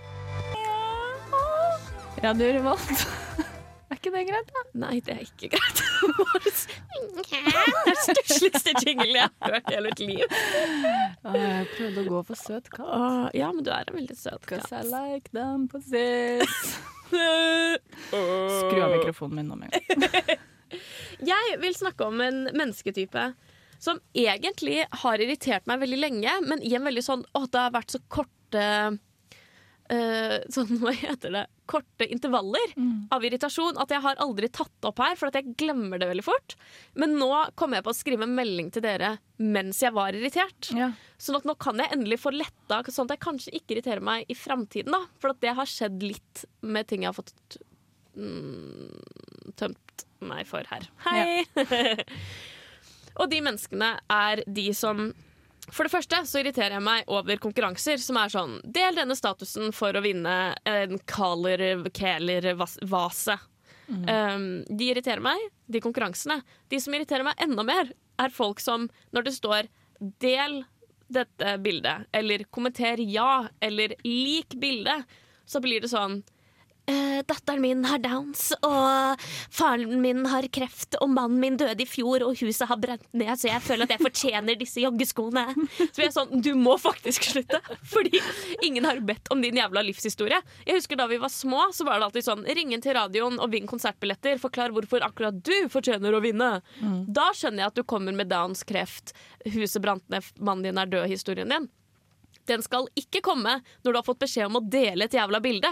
Radio 2.24 2.46
Revolt. 2.58 3.06
ikke 4.04 4.12
det 4.14 4.24
greit, 4.28 4.50
da? 4.52 4.62
Nei, 4.84 4.94
det 5.04 5.14
er 5.14 5.22
ikke 5.24 5.48
greit. 5.54 5.80
det 7.18 7.38
er 7.40 7.70
den 7.88 8.00
stussligste 8.04 8.74
jinglen 8.84 9.16
jeg 9.16 9.28
har 9.28 9.54
hørt 9.56 9.70
i 9.70 9.76
hele 9.78 9.92
mitt 9.92 10.02
liv. 10.04 10.34
Jeg 11.24 11.68
prøvde 11.74 12.02
å 12.04 12.08
gå 12.10 12.20
for 12.28 12.40
søt 12.40 12.68
katt. 12.74 12.90
Åh, 12.98 13.28
ja, 13.38 13.48
men 13.54 13.64
du 13.64 13.70
er 13.72 13.88
en 13.88 13.96
veldig 13.96 14.18
søt 14.18 14.44
Cause 14.50 14.68
I 14.68 14.82
katt. 14.82 14.90
like 14.92 15.32
them 15.32 15.64
possess. 15.72 16.74
Skru 17.14 18.82
av 18.82 18.92
mikrofonen 18.98 19.40
min 19.40 19.50
nå 19.52 19.58
med 19.62 19.72
en 19.72 20.04
gang. 20.04 20.34
Jeg 21.24 21.58
vil 21.62 21.76
snakke 21.76 22.06
om 22.08 22.20
en 22.24 22.44
mennesketype 22.50 23.28
som 23.82 24.00
egentlig 24.16 24.80
har 25.04 25.22
irritert 25.22 25.68
meg 25.70 25.82
veldig 25.84 25.98
lenge, 26.00 26.32
men 26.48 26.62
i 26.64 26.72
en 26.74 26.86
veldig 26.86 27.04
sånn 27.04 27.22
Å, 27.36 27.44
det 27.46 27.60
har 27.60 27.74
vært 27.74 27.94
så 27.94 28.00
korte 28.10 28.64
eh, 29.92 30.36
Sånn, 30.52 30.76
hva 30.82 30.92
heter 30.96 31.32
det? 31.34 31.44
Korte 31.70 32.06
intervaller 32.06 32.74
av 33.14 33.24
irritasjon. 33.24 33.78
At 33.80 33.92
jeg 33.94 34.04
har 34.04 34.20
aldri 34.22 34.50
tatt 34.52 34.88
opp 34.88 35.02
her, 35.02 35.16
for 35.20 35.30
at 35.30 35.38
jeg 35.38 35.54
glemmer 35.60 36.00
det 36.00 36.10
veldig 36.10 36.26
fort. 36.26 36.56
Men 37.00 37.16
nå 37.20 37.30
kommer 37.58 37.80
jeg 37.80 37.86
på 37.88 37.94
å 37.94 37.98
skrive 37.98 38.28
en 38.28 38.36
melding 38.36 38.70
til 38.74 38.84
dere 38.84 39.16
mens 39.42 39.80
jeg 39.82 39.94
var 39.96 40.14
irritert. 40.14 40.70
Ja. 40.76 40.92
Sånn 41.18 41.40
at 41.40 41.46
nå 41.48 41.56
kan 41.58 41.80
jeg 41.82 41.90
endelig 41.94 42.20
få 42.22 42.34
letta, 42.34 42.82
sånn 42.86 43.08
at 43.08 43.16
jeg 43.16 43.24
kanskje 43.24 43.54
ikke 43.58 43.76
irriterer 43.76 44.04
meg 44.04 44.28
i 44.30 44.38
framtiden. 44.38 44.94
For 45.18 45.34
at 45.34 45.42
det 45.42 45.56
har 45.58 45.70
skjedd 45.70 46.04
litt 46.04 46.44
med 46.62 46.90
ting 46.90 47.04
jeg 47.04 47.10
har 47.10 47.18
fått 47.18 47.58
mm, 48.14 49.52
tømt 49.58 50.06
meg 50.24 50.46
for 50.48 50.66
her. 50.70 50.86
Hei! 51.04 51.44
og 53.20 53.30
de 53.30 53.40
menneskene 53.44 53.96
er 54.10 54.44
de 54.46 54.68
som 54.76 55.08
For 55.72 55.86
det 55.86 55.94
første 55.94 56.18
så 56.28 56.38
irriterer 56.40 56.74
jeg 56.76 56.84
meg 56.84 57.08
over 57.08 57.36
konkurranser 57.40 57.96
som 58.02 58.16
er 58.20 58.28
sånn 58.32 58.60
Del 58.64 58.94
denne 58.98 59.16
statusen 59.16 59.72
for 59.72 59.96
å 59.96 60.00
vinne 60.04 60.54
en 60.68 60.98
Kaler-Keler-vase. 61.08 63.38
Um, 63.88 64.64
de 64.68 64.84
irriterer 64.90 65.20
meg, 65.24 65.38
de 65.68 65.80
konkurransene. 65.84 66.42
De 66.72 66.80
som 66.80 66.94
irriterer 66.96 67.24
meg 67.26 67.34
enda 67.44 67.62
mer, 67.66 67.84
er 68.20 68.30
folk 68.32 68.60
som 68.62 68.88
når 69.12 69.22
det 69.26 69.34
står 69.36 69.62
'del 70.20 70.64
dette 71.12 71.58
bildet', 71.60 72.06
eller 72.12 72.38
'kommenter 72.44 72.96
ja', 73.00 73.48
eller 73.60 73.94
'lik 74.04 74.54
bildet', 74.60 75.04
så 75.44 75.60
blir 75.60 75.80
det 75.80 75.90
sånn 75.92 76.22
eh, 76.90 77.20
datteren 77.26 77.62
min 77.62 77.84
har 77.88 78.00
downs, 78.02 78.50
og 78.64 79.20
faren 79.54 80.00
min 80.02 80.24
har 80.30 80.46
kreft, 80.54 80.96
og 81.00 81.10
mannen 81.12 81.40
min 81.42 81.58
døde 81.60 81.84
i 81.84 81.88
fjor, 81.88 82.24
og 82.26 82.38
huset 82.40 82.68
har 82.70 82.80
brent 82.80 83.06
ned, 83.12 83.32
så 83.40 83.50
jeg 83.50 83.64
føler 83.64 83.86
at 83.86 83.94
jeg 83.96 84.04
fortjener 84.04 84.58
disse 84.60 84.82
joggeskoene. 84.82 85.46
Så 85.84 86.00
vi 86.00 86.06
er 86.08 86.14
sånn, 86.14 86.32
du 86.44 86.52
må 86.58 86.76
faktisk 86.80 87.28
slutte, 87.32 87.60
fordi 87.90 88.20
ingen 88.66 88.86
har 88.88 89.00
bedt 89.04 89.30
om 89.34 89.42
din 89.44 89.58
jævla 89.60 89.84
livshistorie. 89.86 90.40
Jeg 90.66 90.80
husker 90.80 91.00
da 91.00 91.08
vi 91.10 91.20
var 91.22 91.32
små, 91.32 91.68
så 91.74 91.86
var 91.88 92.00
det 92.00 92.08
alltid 92.10 92.28
sånn, 92.28 92.44
ring 92.58 92.74
inn 92.74 92.84
til 92.84 92.96
radioen 92.98 93.38
og 93.40 93.52
vinn 93.54 93.68
konsertbilletter, 93.70 94.40
forklar 94.42 94.74
hvorfor 94.74 95.04
akkurat 95.06 95.38
du 95.44 95.54
fortjener 95.72 96.14
å 96.16 96.22
vinne. 96.24 96.50
Da 97.06 97.30
skjønner 97.36 97.64
jeg 97.64 97.72
at 97.72 97.80
du 97.80 97.86
kommer 97.88 98.12
med 98.16 98.30
downs, 98.32 98.64
kreft, 98.68 99.14
huset 99.54 99.82
brant 99.84 100.04
ned, 100.12 100.26
mannen 100.40 100.66
din 100.68 100.80
er 100.80 100.90
død, 100.90 101.08
historien 101.10 101.50
din. 101.50 101.70
Den 102.48 102.60
skal 102.64 102.88
ikke 102.98 103.22
komme 103.24 103.58
når 103.84 103.92
du 103.92 103.96
har 103.96 104.04
fått 104.06 104.20
beskjed 104.20 104.50
om 104.50 104.58
å 104.60 104.66
dele 104.68 105.06
et 105.06 105.16
jævla 105.16 105.40
bilde. 105.40 105.70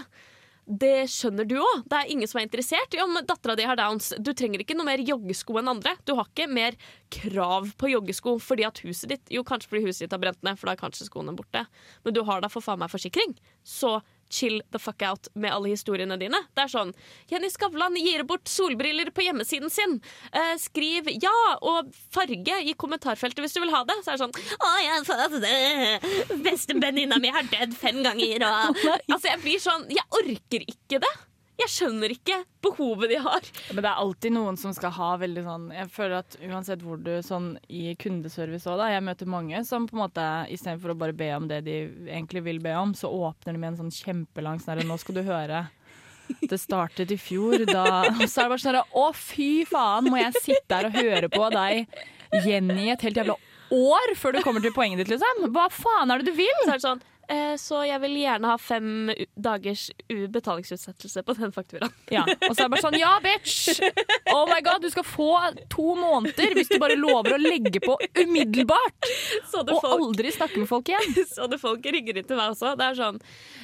Det 0.62 1.08
skjønner 1.10 1.46
du 1.48 1.56
òg. 1.58 1.82
Det 1.90 1.98
er 1.98 2.10
ingen 2.14 2.28
som 2.30 2.38
er 2.38 2.46
interessert 2.46 2.94
i 2.94 3.00
om 3.02 3.16
dattera 3.26 3.56
di 3.58 3.64
har 3.66 3.78
downs. 3.80 4.12
Du 4.22 4.30
trenger 4.36 4.62
ikke 4.62 4.76
noe 4.78 4.86
mer 4.86 5.02
joggesko 5.02 5.58
enn 5.58 5.70
andre. 5.72 5.96
Du 6.06 6.14
har 6.14 6.28
ikke 6.30 6.46
mer 6.46 6.76
krav 7.12 7.72
på 7.80 7.90
joggesko 7.90 8.36
fordi 8.42 8.66
at 8.68 8.78
huset 8.86 9.10
ditt 9.10 9.32
Jo, 9.34 9.42
kanskje 9.46 9.72
fordi 9.72 9.88
huset 9.88 10.06
ditt 10.06 10.14
har 10.14 10.22
brent 10.22 10.42
ned, 10.46 10.58
for 10.60 10.70
da 10.70 10.76
er 10.76 10.82
kanskje 10.84 11.08
skoene 11.08 11.34
borte. 11.34 11.64
Men 12.06 12.14
du 12.14 12.22
har 12.28 12.44
da 12.44 12.50
for 12.52 12.62
faen 12.62 12.78
meg 12.82 12.92
forsikring. 12.94 13.34
Så 13.66 13.98
chill 14.32 14.60
the 14.72 14.80
fuck 14.80 15.02
out 15.06 15.28
med 15.34 15.52
alle 15.52 15.72
historiene 15.74 16.16
dine. 16.20 16.40
Det 16.56 16.64
er 16.64 16.72
sånn 16.72 16.92
Jenny 17.30 17.50
Skavlan 17.52 17.96
gir 18.00 18.24
bort 18.28 18.48
solbriller 18.50 19.12
på 19.14 19.26
hjemmesiden 19.26 19.72
sin. 19.72 19.98
Eh, 20.32 20.54
skriv 20.60 21.10
ja 21.22 21.34
og 21.60 21.92
farge 22.14 22.60
i 22.64 22.74
kommentarfeltet 22.78 23.44
hvis 23.44 23.56
du 23.56 23.62
vil 23.62 23.74
ha 23.74 23.84
det. 23.88 23.98
Så 24.02 24.14
er 24.14 24.18
det 24.18 24.24
sånn 24.24 24.56
Å, 24.62 24.72
jeg 24.82 25.08
fått 25.08 25.38
det. 25.42 26.38
Bestevenninna 26.44 27.20
mi 27.22 27.32
har 27.34 27.46
dødd 27.52 27.76
fem 27.78 28.02
ganger, 28.04 28.46
og 28.48 28.80
Altså, 29.12 29.28
jeg 29.28 29.42
blir 29.44 29.60
sånn 29.62 29.86
Jeg 29.92 30.08
orker 30.22 30.64
ikke 30.64 31.02
det. 31.02 31.12
Jeg 31.60 31.68
skjønner 31.68 32.12
ikke 32.14 32.38
behovet 32.64 33.12
de 33.12 33.18
har. 33.22 33.44
Men 33.74 33.84
det 33.84 33.90
er 33.90 34.00
alltid 34.00 34.34
noen 34.34 34.56
som 34.58 34.72
skal 34.74 34.94
ha 34.96 35.10
veldig 35.20 35.42
sånn 35.46 35.66
Jeg 35.76 35.90
føler 35.92 36.14
at 36.22 36.36
uansett 36.48 36.82
hvor 36.84 36.98
du 37.02 37.12
sånn 37.24 37.52
i 37.68 37.92
kundeservice 38.00 38.66
òg, 38.70 38.80
da. 38.80 38.88
Jeg 38.94 39.04
møter 39.06 39.30
mange 39.30 39.60
som 39.68 39.86
på 39.88 39.96
en 39.96 40.02
måte 40.06 40.24
istedenfor 40.54 40.94
å 40.94 40.98
bare 41.04 41.16
be 41.16 41.28
om 41.36 41.46
det 41.50 41.60
de 41.68 41.76
egentlig 42.08 42.42
vil 42.48 42.62
be 42.64 42.72
om, 42.78 42.96
så 42.96 43.12
åpner 43.12 43.54
de 43.54 43.62
med 43.62 43.74
en 43.74 43.80
sånn 43.84 43.94
kjempelang 43.94 44.62
sånn 44.62 44.74
herre 44.74 44.88
Nå 44.88 44.98
skal 45.02 45.20
du 45.20 45.22
høre. 45.28 45.66
Det 46.48 46.56
startet 46.60 47.10
i 47.12 47.18
fjor, 47.20 47.66
da 47.68 48.06
Og 48.06 48.24
så 48.30 48.44
er 48.44 48.46
det 48.46 48.50
bare 48.54 48.62
sånn 48.62 48.72
herre 48.72 48.84
Å, 48.96 49.06
fy 49.12 49.50
faen, 49.68 50.08
må 50.08 50.20
jeg 50.22 50.38
sitte 50.40 50.78
her 50.78 50.88
og 50.88 50.96
høre 50.96 51.28
på 51.32 51.48
deg 51.52 51.96
gjengi 52.46 52.86
et 52.94 53.02
helt 53.04 53.18
jævla 53.20 53.36
år 53.72 54.14
før 54.16 54.36
du 54.36 54.42
kommer 54.44 54.64
til 54.64 54.72
poenget 54.72 55.02
ditt, 55.02 55.10
liksom? 55.12 55.46
Hva 55.52 55.66
faen 55.72 56.12
er 56.12 56.22
det 56.22 56.32
du 56.32 56.36
vil? 56.38 56.54
Så 56.62 56.70
er 56.70 56.78
det 56.78 56.84
sånn 56.86 57.02
så 57.58 57.82
jeg 57.86 58.00
vil 58.02 58.16
gjerne 58.20 58.48
ha 58.50 58.58
fem 58.60 59.12
dagers 59.40 59.86
betalingsutsettelse 60.08 61.22
på 61.24 61.36
den 61.38 61.52
fakturaen. 61.54 61.94
Ja. 62.12 62.24
Og 62.26 62.54
så 62.54 62.64
er 62.64 62.66
det 62.66 62.72
bare 62.74 62.84
sånn 62.84 62.98
Ja, 63.00 63.12
bitch! 63.24 63.80
Oh 64.32 64.44
my 64.50 64.58
god, 64.64 64.82
du 64.84 64.90
skal 64.92 65.06
få 65.06 65.30
to 65.72 65.94
måneder 65.98 66.54
hvis 66.56 66.70
du 66.72 66.78
bare 66.82 66.96
lover 66.98 67.36
å 67.36 67.40
legge 67.40 67.80
på 67.84 67.96
umiddelbart! 68.20 69.08
Så 69.50 69.62
det 69.66 69.76
Og 69.76 69.84
folk, 69.84 70.06
aldri 70.08 70.32
snakke 70.34 70.62
med 70.62 70.70
folk 70.70 70.90
igjen. 70.92 71.14
så 71.34 71.48
det 71.50 71.60
folk 71.62 71.86
ringer 71.86 72.20
inn 72.20 72.28
til 72.28 72.40
meg 72.40 72.54
også. 72.54 72.74
Det 72.78 72.88
er 72.90 72.98
sånn 72.98 73.20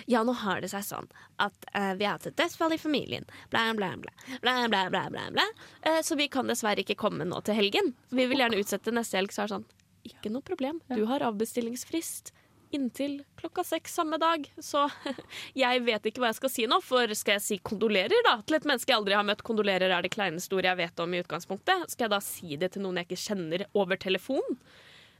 Ja, 0.09 0.25
nå 0.27 0.37
har 0.45 0.62
det 0.65 0.73
seg 0.73 0.87
sånn 0.87 1.11
at 1.38 1.69
uh, 1.75 1.95
vi 1.99 2.07
har 2.07 2.17
hatt 2.17 2.27
et 2.31 2.38
dødsfall 2.38 2.75
i 2.75 2.81
familien. 2.81 3.27
Bla, 3.53 3.69
bla, 3.77 3.93
bla. 4.00 4.12
bla, 4.41 4.57
bla, 4.69 4.85
bla, 4.91 5.05
bla, 5.11 5.27
bla. 5.37 5.47
Eh, 5.83 6.00
så 6.03 6.17
vi 6.19 6.29
kan 6.33 6.50
dessverre 6.50 6.83
ikke 6.83 6.99
komme 6.99 7.27
nå 7.29 7.41
til 7.47 7.59
helgen. 7.59 7.93
Vi 8.11 8.27
vil 8.27 8.43
gjerne 8.43 8.59
utsette 8.59 8.95
neste 8.95 9.21
helg. 9.21 9.35
Så 9.35 9.45
er 9.45 9.50
det 9.50 9.57
sånn 9.59 9.69
Ikke 10.09 10.33
noe 10.33 10.43
problem. 10.43 10.81
Du 10.91 11.05
har 11.11 11.25
avbestillingsfrist. 11.27 12.33
Inntil 12.75 13.22
klokka 13.40 13.64
seks 13.64 13.94
samme 13.96 14.18
dag. 14.20 14.44
Så 14.60 14.84
jeg 15.62 15.84
vet 15.87 16.08
ikke 16.10 16.22
hva 16.22 16.32
jeg 16.32 16.40
skal 16.40 16.52
si 16.52 16.66
nå. 16.68 16.80
For 16.84 17.14
skal 17.16 17.38
jeg 17.38 17.44
si 17.44 17.60
kondolerer 17.64 18.26
da 18.26 18.38
til 18.42 18.58
et 18.58 18.68
menneske 18.68 18.92
jeg 18.92 19.00
aldri 19.00 19.16
har 19.16 19.26
møtt? 19.28 19.44
Kondolerer 19.46 19.94
er 19.94 20.04
det 20.04 20.12
kleineste 20.14 20.58
ordet 20.58 20.72
jeg 20.72 20.82
vet 20.82 21.04
om 21.04 21.14
i 21.14 21.22
utgangspunktet. 21.25 21.88
Skal 21.92 22.08
jeg 22.08 22.14
da 22.16 22.20
si 22.25 22.60
det 22.60 22.75
til 22.75 22.84
noen 22.84 23.00
jeg 23.00 23.08
ikke 23.08 23.25
kjenner 23.25 23.66
over 23.78 24.00
telefon? 24.00 24.60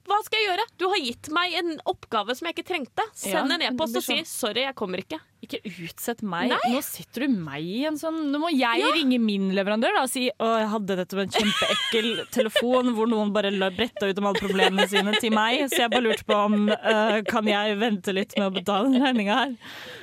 Hva 0.09 0.19
skal 0.25 0.39
jeg 0.41 0.49
gjøre? 0.49 0.65
Du 0.81 0.85
har 0.89 1.01
gitt 1.05 1.29
meg 1.37 1.53
en 1.59 1.75
oppgave 1.91 2.35
som 2.37 2.47
jeg 2.49 2.55
ikke 2.57 2.69
trengte. 2.71 3.05
Send 3.19 3.53
en 3.53 3.61
e-post 3.67 3.97
og 3.99 4.03
si 4.03 4.23
'sorry, 4.25 4.63
jeg 4.65 4.75
kommer 4.75 5.03
ikke'. 5.03 5.19
Ikke 5.43 5.61
utsett 5.85 6.23
meg. 6.23 6.49
Nei. 6.51 6.71
Nå 6.73 6.81
sitter 6.83 7.27
du 7.27 7.29
meg 7.29 7.63
i 7.63 7.85
en 7.87 7.95
sånn 7.97 8.31
Nå 8.33 8.39
må 8.41 8.49
jeg 8.51 8.81
Ja. 8.81 8.91
ringe 8.93 9.21
min 9.21 9.51
leverandør 9.55 9.95
da, 9.95 10.03
og 10.03 10.09
si 10.11 10.31
å, 10.31 10.49
jeg 10.59 10.69
hadde 10.69 10.97
dette 10.97 11.15
med 11.15 11.29
en 11.29 11.37
kjempeekkel 11.41 12.27
telefon 12.39 12.95
hvor 12.95 13.07
noen 13.07 13.33
bare 13.33 13.51
bretta 13.71 14.09
ut 14.09 14.19
om 14.19 14.27
alle 14.27 14.41
problemene 14.41 14.89
sine 14.89 15.13
til 15.21 15.31
meg. 15.31 15.69
Så 15.69 15.77
jeg 15.85 15.91
bare 15.91 16.03
lurte 16.09 16.25
på 16.25 16.35
om 16.35 16.69
uh, 16.71 17.23
kan 17.29 17.45
jeg 17.47 17.79
vente 17.79 18.13
litt 18.15 18.33
med 18.39 18.49
å 18.51 18.55
betale 18.55 18.91
den 18.91 19.03
regninga 19.03 19.35
her. 19.45 19.57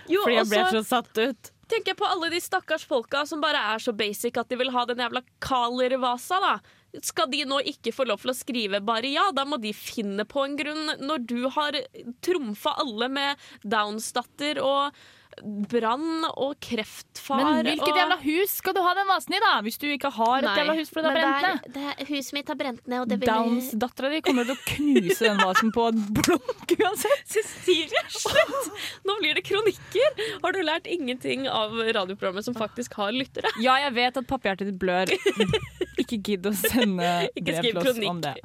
Jo, 0.08 0.22
Fordi 0.24 0.36
jeg 0.36 0.48
ble 0.54 0.64
så- 0.70 0.84
så 0.84 0.86
satt 1.02 1.18
ut. 1.18 1.52
tenker 1.68 1.88
jeg 1.88 1.98
på 1.98 2.06
alle 2.06 2.30
de 2.30 2.40
stakkars 2.40 2.86
folka 2.86 3.26
som 3.28 3.42
bare 3.42 3.58
er 3.58 3.80
så 3.80 3.92
basic 3.92 4.38
at 4.38 4.48
de 4.50 4.56
vil 4.56 4.70
ha 4.70 4.86
den 4.86 4.98
jævla 4.98 5.24
Kaler-vasa, 5.42 6.40
da. 6.40 6.60
Skal 7.04 7.30
de 7.32 7.44
nå 7.48 7.60
ikke 7.72 7.94
få 7.96 8.06
lov 8.08 8.22
til 8.24 8.32
å 8.32 8.38
skrive 8.38 8.82
bare 8.86 9.12
ja? 9.12 9.28
Da 9.36 9.46
må 9.48 9.60
de 9.62 9.74
finne 9.76 10.28
på 10.30 10.46
en 10.46 10.56
grunn. 10.60 10.96
Når 11.02 11.28
du 11.28 11.40
har 11.56 11.78
trumfa 12.26 12.76
alle 12.84 13.10
med 13.12 13.46
Downs-datter 13.66 14.62
og 14.64 14.96
brann 15.44 16.24
og 16.32 16.54
kreftfar 16.64 17.42
Men 17.42 17.68
hvilket 17.68 17.90
og 17.92 18.00
jævla 18.00 18.18
hus 18.22 18.54
skal 18.62 18.76
du 18.78 18.82
ha 18.86 18.94
den 18.98 19.08
vasen 19.10 19.36
i, 19.36 19.40
da? 19.44 19.54
Hvis 19.66 19.78
du 19.82 19.88
ikke 19.92 20.12
har 20.16 20.38
et 20.40 20.48
Nei, 20.48 20.56
jævla 20.62 20.76
hus 20.80 20.92
fordi 20.94 21.06
det 21.06 21.24
har 21.26 21.42
brent 21.44 21.76
ned? 21.76 22.04
huset 22.10 22.38
mitt 22.38 22.52
har 22.52 22.60
brent 22.60 22.88
ned, 22.92 23.04
og 23.04 23.26
Downs-dattera 23.26 24.12
di 24.14 24.22
kommer 24.26 24.48
til 24.48 24.56
å 24.56 24.64
knuse 24.70 25.20
den 25.28 25.42
vasen 25.44 25.74
på 25.76 25.88
et 25.92 26.00
blunk 26.20 26.76
uansett. 26.80 27.26
Cecilie, 27.36 28.04
slutt! 28.12 28.70
Nå 29.08 29.18
blir 29.22 29.36
det 29.40 29.46
kronikker! 29.48 30.22
Har 30.44 30.56
du 30.56 30.62
lært 30.66 30.88
ingenting 30.92 31.50
av 31.52 31.76
radioprogrammet 31.80 32.48
som 32.48 32.56
faktisk 32.58 32.96
har 33.00 33.12
lyttere? 33.16 33.52
Ja, 33.64 33.78
jeg 33.84 33.96
vet 33.98 34.22
at 34.22 34.30
pappahjertet 34.30 34.72
ditt 34.72 34.80
blør. 34.82 35.12
Ikke 36.02 36.20
gidd 36.22 36.46
å 36.48 36.54
sende 36.56 37.12
brev 37.36 37.68
til 37.70 37.82
oss 37.82 38.00
om 38.08 38.20
det. 38.24 38.36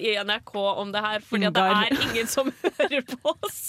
i 0.00 0.14
NRK 0.24 0.52
om 0.60 0.92
det 0.94 1.00
her, 1.04 1.24
fordi 1.26 1.50
det 1.52 1.64
er 1.74 1.94
ingen 1.96 2.28
som 2.30 2.50
hører 2.80 3.04
på 3.10 3.34
oss. 3.44 3.60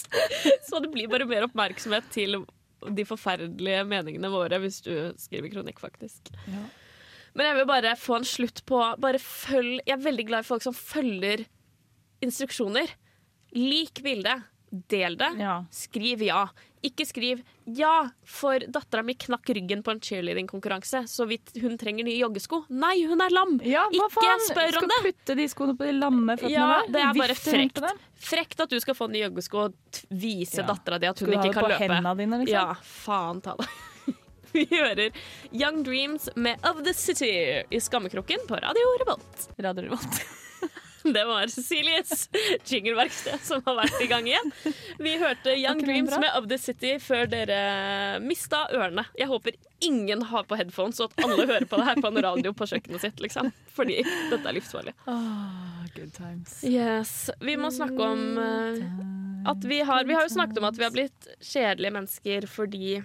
Så 0.68 0.80
det 0.84 0.92
blir 0.94 1.10
bare 1.12 1.28
mer 1.30 1.48
oppmerksomhet 1.48 2.08
til 2.13 2.42
de 2.89 3.05
forferdelige 3.07 3.83
meningene 3.88 4.31
våre 4.33 4.59
hvis 4.63 4.81
du 4.85 4.93
skriver 5.21 5.51
kronikk, 5.53 5.81
faktisk. 5.83 6.31
Ja. 6.50 6.63
Men 7.38 7.47
jeg 7.47 7.59
vil 7.59 7.69
bare 7.69 7.95
få 8.00 8.17
en 8.19 8.27
slutt 8.27 8.63
på 8.67 8.79
bare 9.00 9.19
følg 9.23 9.79
Jeg 9.85 9.93
er 9.95 10.03
veldig 10.03 10.25
glad 10.27 10.43
i 10.43 10.50
folk 10.50 10.65
som 10.65 10.75
følger 10.75 11.45
instruksjoner. 12.25 12.91
Lik 13.55 14.01
bildet. 14.03 14.47
Del 14.71 15.17
det. 15.19 15.33
Ja. 15.39 15.61
Skriv 15.75 16.21
ja. 16.23 16.45
Ikke 16.83 17.05
skriv 17.05 17.43
'ja, 17.67 18.09
for 18.25 18.57
dattera 18.59 19.03
mi 19.05 19.13
knakk 19.13 19.45
ryggen 19.53 19.83
på 19.85 19.91
en 19.91 20.00
cheerleading-konkurranse', 20.01 21.03
så 21.07 21.27
vidt 21.29 21.51
hun 21.61 21.77
trenger 21.77 22.03
nye 22.07 22.17
joggesko. 22.17 22.65
Nei, 22.69 23.05
hun 23.05 23.21
er 23.21 23.29
lam! 23.29 23.59
Ja, 23.63 23.83
hva 23.89 24.07
Ikke 24.07 24.15
faen? 24.17 24.41
spør 24.50 24.77
om 24.81 24.89
Skal 24.89 25.03
putte 25.05 25.35
de 25.38 25.45
skoene 25.47 25.77
på 25.77 25.85
de 25.85 25.93
lamme 25.93 26.38
føttene 26.38 26.50
Ja, 26.50 26.81
der? 26.81 26.91
det 26.91 27.01
er 27.05 27.13
bare 27.21 27.35
frekt. 27.38 27.81
Frekt 28.17 28.59
at 28.65 28.69
du 28.69 28.79
skal 28.79 28.95
få 28.95 29.07
nye 29.11 29.29
joggesko 29.29 29.57
og 29.65 29.73
vise 30.09 30.57
Ja. 30.57 30.63
dattera 30.73 31.00
di 31.00 31.05
at 31.05 31.17
Skal 31.17 31.27
løpe. 31.29 31.43
du 31.53 31.59
ha 31.59 31.67
det 31.67 31.77
på 31.77 31.85
hendene 31.85 32.17
dine, 32.17 32.39
liksom? 32.41 32.53
Ja, 32.53 32.73
faen 32.81 33.41
ta 33.41 33.55
det. 33.57 33.67
Vi 34.53 34.65
hører 34.65 35.11
Young 35.53 35.83
Dreams 35.83 36.29
med 36.35 36.57
Of 36.65 36.83
The 36.83 36.93
City 36.93 37.63
i 37.71 37.77
Skammekroken 37.79 38.47
på 38.47 38.57
Radio 38.59 38.83
Revolt. 39.00 39.47
Radio 39.59 39.83
Revolt. 39.83 40.25
Det 41.15 41.24
var 41.25 41.48
Cecilies 41.48 42.29
jingleverksted 42.65 43.41
som 43.43 43.62
har 43.65 43.77
vært 43.81 44.01
i 44.03 44.08
gang 44.10 44.27
igjen. 44.29 44.51
Vi 45.01 45.15
hørte 45.22 45.55
Young 45.58 45.81
Dreams 45.81 46.13
med 46.22 46.29
Of 46.38 46.48
The 46.51 46.58
City 46.62 46.93
før 47.01 47.29
dere 47.31 48.20
mista 48.24 48.63
ørene. 48.74 49.05
Jeg 49.17 49.29
håper 49.31 49.58
ingen 49.81 50.22
har 50.29 50.46
på 50.50 50.58
headphones, 50.60 51.00
og 51.01 51.10
at 51.12 51.25
alle 51.25 51.48
hører 51.50 51.65
på 51.70 51.79
det 51.79 51.88
her 51.88 52.01
på 52.03 52.12
en 52.12 52.22
radio 52.22 52.53
på 52.53 52.67
kjøkkenet 52.70 53.01
sitt. 53.01 53.22
liksom. 53.24 53.50
Fordi 53.74 54.01
dette 54.29 54.43
er 54.46 54.58
livsfarlig. 54.58 54.93
Oh, 55.10 55.81
good 55.96 56.13
times. 56.13 56.60
Yes, 56.67 57.31
Vi 57.41 57.58
må 57.58 57.72
snakke 57.74 57.98
om 58.12 58.38
eh, 58.38 59.50
at 59.50 59.65
vi 59.65 59.81
har 59.88 60.05
Vi 60.05 60.13
har 60.17 60.27
jo 60.27 60.36
snakket 60.36 60.62
om 60.62 60.70
at 60.70 60.77
vi 60.77 60.86
har 60.86 60.93
blitt 60.93 61.31
kjedelige 61.41 61.96
mennesker 61.98 62.46
fordi 62.51 63.01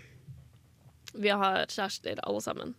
vi 1.17 1.33
har 1.33 1.65
kjærester, 1.73 2.21
alle 2.29 2.43
sammen. 2.45 2.75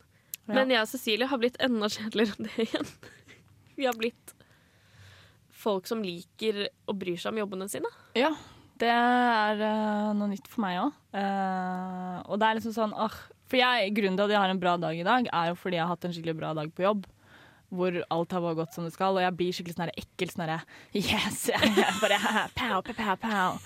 Men 0.47 0.69
jeg 0.71 0.85
og 0.85 0.89
Cecilie 0.91 1.27
har 1.27 1.41
blitt 1.41 1.57
enda 1.63 1.89
kjedeligere 1.91 2.37
enn 2.37 2.47
det 2.47 2.67
igjen. 2.69 2.91
Vi 3.77 3.85
har 3.85 3.93
blitt 3.93 4.31
folk 5.67 5.89
som 5.89 6.03
liker 6.05 6.65
og 6.87 6.99
bryr 6.99 7.19
seg 7.19 7.33
om 7.33 7.41
jobbene 7.43 7.67
sine. 7.71 7.91
Ja, 8.17 8.31
det 8.81 8.91
er 8.93 9.63
uh, 9.63 10.15
noe 10.17 10.31
nytt 10.31 10.47
for 10.51 10.63
meg 10.63 10.79
òg. 10.85 10.95
og 11.17 12.39
det 12.39 12.47
er 12.47 12.57
liksom 12.59 12.75
sånn 12.75 12.91
uh, 12.93 13.15
For 13.49 13.57
jeg, 13.57 13.93
grunnen 13.97 14.19
til 14.19 14.27
at 14.27 14.35
jeg 14.35 14.43
har 14.43 14.53
en 14.53 14.61
bra 14.61 14.75
dag 14.81 14.97
i 14.99 15.05
dag, 15.07 15.29
er 15.33 15.51
jo 15.51 15.59
fordi 15.59 15.79
jeg 15.79 15.85
har 15.85 15.93
hatt 15.95 16.07
en 16.07 16.15
skikkelig 16.15 16.39
bra 16.39 16.53
dag 16.57 16.73
på 16.75 16.85
jobb. 16.85 17.07
Hvor 17.67 17.97
alt 18.15 18.31
har 18.31 18.53
gått 18.55 18.75
som 18.75 18.85
det 18.87 18.93
skal, 18.93 19.17
og 19.17 19.23
jeg 19.25 19.35
blir 19.35 19.55
skikkelig 19.55 19.75
sånn 19.75 19.89
ekkel. 19.91 20.29
Sånn 20.31 20.51
Yes! 20.95 21.49
Bare 22.01 22.19
pow, 22.55 22.79
pow, 22.79 23.15
pow. 23.19 23.57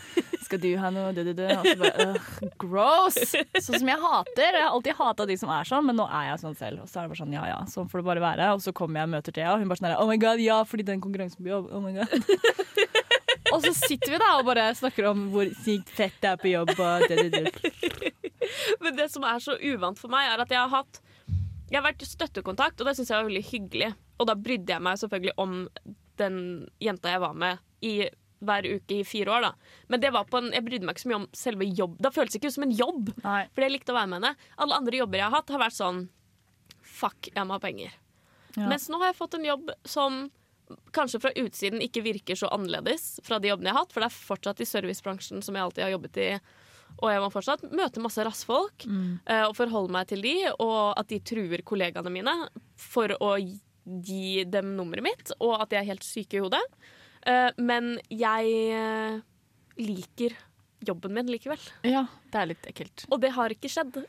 Skal 0.42 0.62
du 0.64 0.72
ha 0.82 0.90
noe? 0.90 1.12
Du, 1.14 1.22
du, 1.28 1.34
du. 1.38 1.44
Og 1.46 1.68
så 1.68 1.76
bare 1.80 2.08
uh, 2.16 2.56
gross! 2.60 3.20
Sånn 3.62 3.78
som 3.78 3.92
jeg 3.92 4.02
hater. 4.02 4.58
Jeg 4.58 4.66
har 4.66 4.74
alltid 4.74 4.98
hata 4.98 5.28
de 5.30 5.38
som 5.38 5.54
er 5.54 5.70
sånn, 5.70 5.86
men 5.86 6.00
nå 6.02 6.08
er 6.10 6.32
jeg 6.32 6.42
sånn 6.42 6.58
selv. 6.58 6.82
Og 6.82 6.90
så 6.90 7.00
er 7.00 7.06
det 7.06 7.14
bare 7.14 7.22
sånn 7.22 7.38
ja 7.38 7.46
ja, 7.52 7.60
sånn 7.70 7.92
får 7.92 8.02
det 8.02 8.08
bare 8.10 8.26
være. 8.26 8.50
Og 8.58 8.66
så 8.66 8.74
kommer 8.76 9.04
jeg 9.04 9.12
og 9.12 9.14
møter 9.14 9.38
Thea, 9.38 9.54
og 9.54 9.62
hun 9.62 9.70
bare 9.70 9.84
sånn 9.84 9.96
oh 10.02 10.10
my 10.10 10.18
god, 10.26 10.42
ja, 10.42 10.58
fordi 10.66 10.88
den 10.90 11.04
konkurransen 11.04 11.46
blir. 11.46 11.62
Oh 11.62 11.84
my 11.86 11.94
god. 12.00 12.12
Og 13.52 13.64
så 13.66 13.72
sitter 13.76 14.14
vi 14.14 14.20
da 14.22 14.34
og 14.40 14.46
bare 14.48 14.70
snakker 14.78 15.10
om 15.10 15.26
hvor 15.34 15.50
sykt 15.64 15.90
fett 15.92 16.18
det 16.24 16.34
er 16.34 16.42
på 16.42 16.52
jobb. 16.52 16.74
Og 16.74 17.08
det, 17.12 17.30
det, 17.32 17.42
det. 17.52 18.14
Men 18.82 18.96
det 18.98 19.10
som 19.14 19.26
er 19.28 19.42
så 19.44 19.58
uvant 19.60 20.00
for 20.00 20.12
meg, 20.12 20.30
er 20.32 20.44
at 20.44 20.54
jeg 20.54 20.62
har 20.62 20.72
hatt 20.72 21.02
Jeg 21.72 21.80
har 21.80 21.86
vært 21.88 22.04
støttekontakt, 22.04 22.82
og 22.82 22.88
det 22.88 22.98
syns 22.98 23.12
jeg 23.14 23.18
var 23.22 23.30
veldig 23.30 23.44
hyggelig. 23.48 23.92
Og 24.20 24.28
da 24.28 24.36
brydde 24.36 24.76
jeg 24.76 24.84
meg 24.84 25.00
selvfølgelig 25.00 25.36
om 25.40 25.54
den 26.20 26.42
jenta 26.84 27.14
jeg 27.14 27.24
var 27.24 27.38
med 27.38 27.62
i 27.88 27.94
hver 28.42 28.66
uke 28.66 28.98
i 29.00 29.06
fire 29.08 29.32
år. 29.32 29.46
da 29.46 29.52
Men 29.88 30.02
det 30.02 30.12
var 30.14 30.28
på 30.30 30.42
en, 30.42 30.52
jeg 30.54 30.66
brydde 30.66 30.88
meg 30.88 30.98
ikke 30.98 31.06
så 31.06 31.12
mye 31.12 31.22
om 31.22 31.30
selve 31.38 31.68
jobb. 31.70 31.96
Da 32.02 32.12
føltes 32.14 32.36
det 32.36 32.42
ikke 32.42 32.52
ut 32.52 32.58
som 32.58 32.68
en 32.68 32.76
jobb. 32.76 33.14
Nei. 33.24 33.42
Fordi 33.54 33.68
jeg 33.68 33.76
likte 33.78 33.94
å 33.94 33.98
være 33.98 34.12
med 34.12 34.20
henne. 34.20 34.50
Alle 34.66 34.82
andre 34.82 35.02
jobber 35.02 35.22
jeg 35.22 35.28
har 35.28 35.38
hatt, 35.38 35.56
har 35.56 35.64
vært 35.64 35.78
sånn 35.78 36.04
Fuck, 36.92 37.32
jeg 37.32 37.48
må 37.48 37.56
ha 37.56 37.62
penger. 37.64 37.94
Ja. 38.58 38.68
Mens 38.68 38.90
nå 38.92 39.00
har 39.00 39.12
jeg 39.12 39.18
fått 39.22 39.38
en 39.38 39.48
jobb 39.48 39.72
som 39.88 40.26
kanskje 40.96 41.22
fra 41.24 41.32
utsiden 41.40 41.82
ikke 41.84 42.04
virker 42.06 42.38
så 42.38 42.50
annerledes 42.54 43.20
fra 43.26 43.40
de 43.42 43.50
jobbene 43.52 43.72
jeg 43.72 43.78
har 43.78 43.86
hatt, 43.86 43.94
for 43.94 44.04
det 44.04 44.10
er 44.10 44.18
fortsatt 44.28 44.62
i 44.64 44.68
servicebransjen 44.68 45.44
som 45.46 45.56
jeg 45.56 45.66
alltid 45.66 45.86
har 45.86 45.94
jobbet 45.96 46.20
i. 46.22 46.30
Og 47.00 47.08
jeg 47.10 47.22
må 47.24 47.32
fortsatt 47.34 47.64
møte 47.72 48.04
masse 48.04 48.24
rassfolk 48.26 48.86
mm. 48.86 49.24
og 49.48 49.56
forholde 49.58 49.94
meg 49.96 50.10
til 50.12 50.22
de, 50.22 50.36
og 50.62 50.92
at 51.00 51.08
de 51.10 51.18
truer 51.26 51.64
kollegaene 51.66 52.12
mine 52.14 52.36
for 52.78 53.14
å 53.18 53.36
gi 53.86 54.44
dem 54.46 54.76
nummeret 54.78 55.06
mitt, 55.06 55.34
og 55.40 55.58
at 55.64 55.72
de 55.72 55.80
er 55.80 55.88
helt 55.90 56.06
syke 56.06 56.38
i 56.38 56.44
hodet. 56.44 56.62
Eh, 57.28 57.50
men 57.62 57.96
jeg 58.10 58.56
eh, 58.76 59.20
liker 59.82 60.36
jobben 60.86 61.14
min 61.14 61.30
likevel. 61.30 61.62
Ja, 61.86 62.06
det 62.34 62.42
er 62.42 62.52
litt 62.54 62.68
ekkelt. 62.70 63.06
Og 63.10 63.22
det 63.22 63.34
har 63.36 63.54
ikke 63.54 63.70
skjedd. 63.72 64.04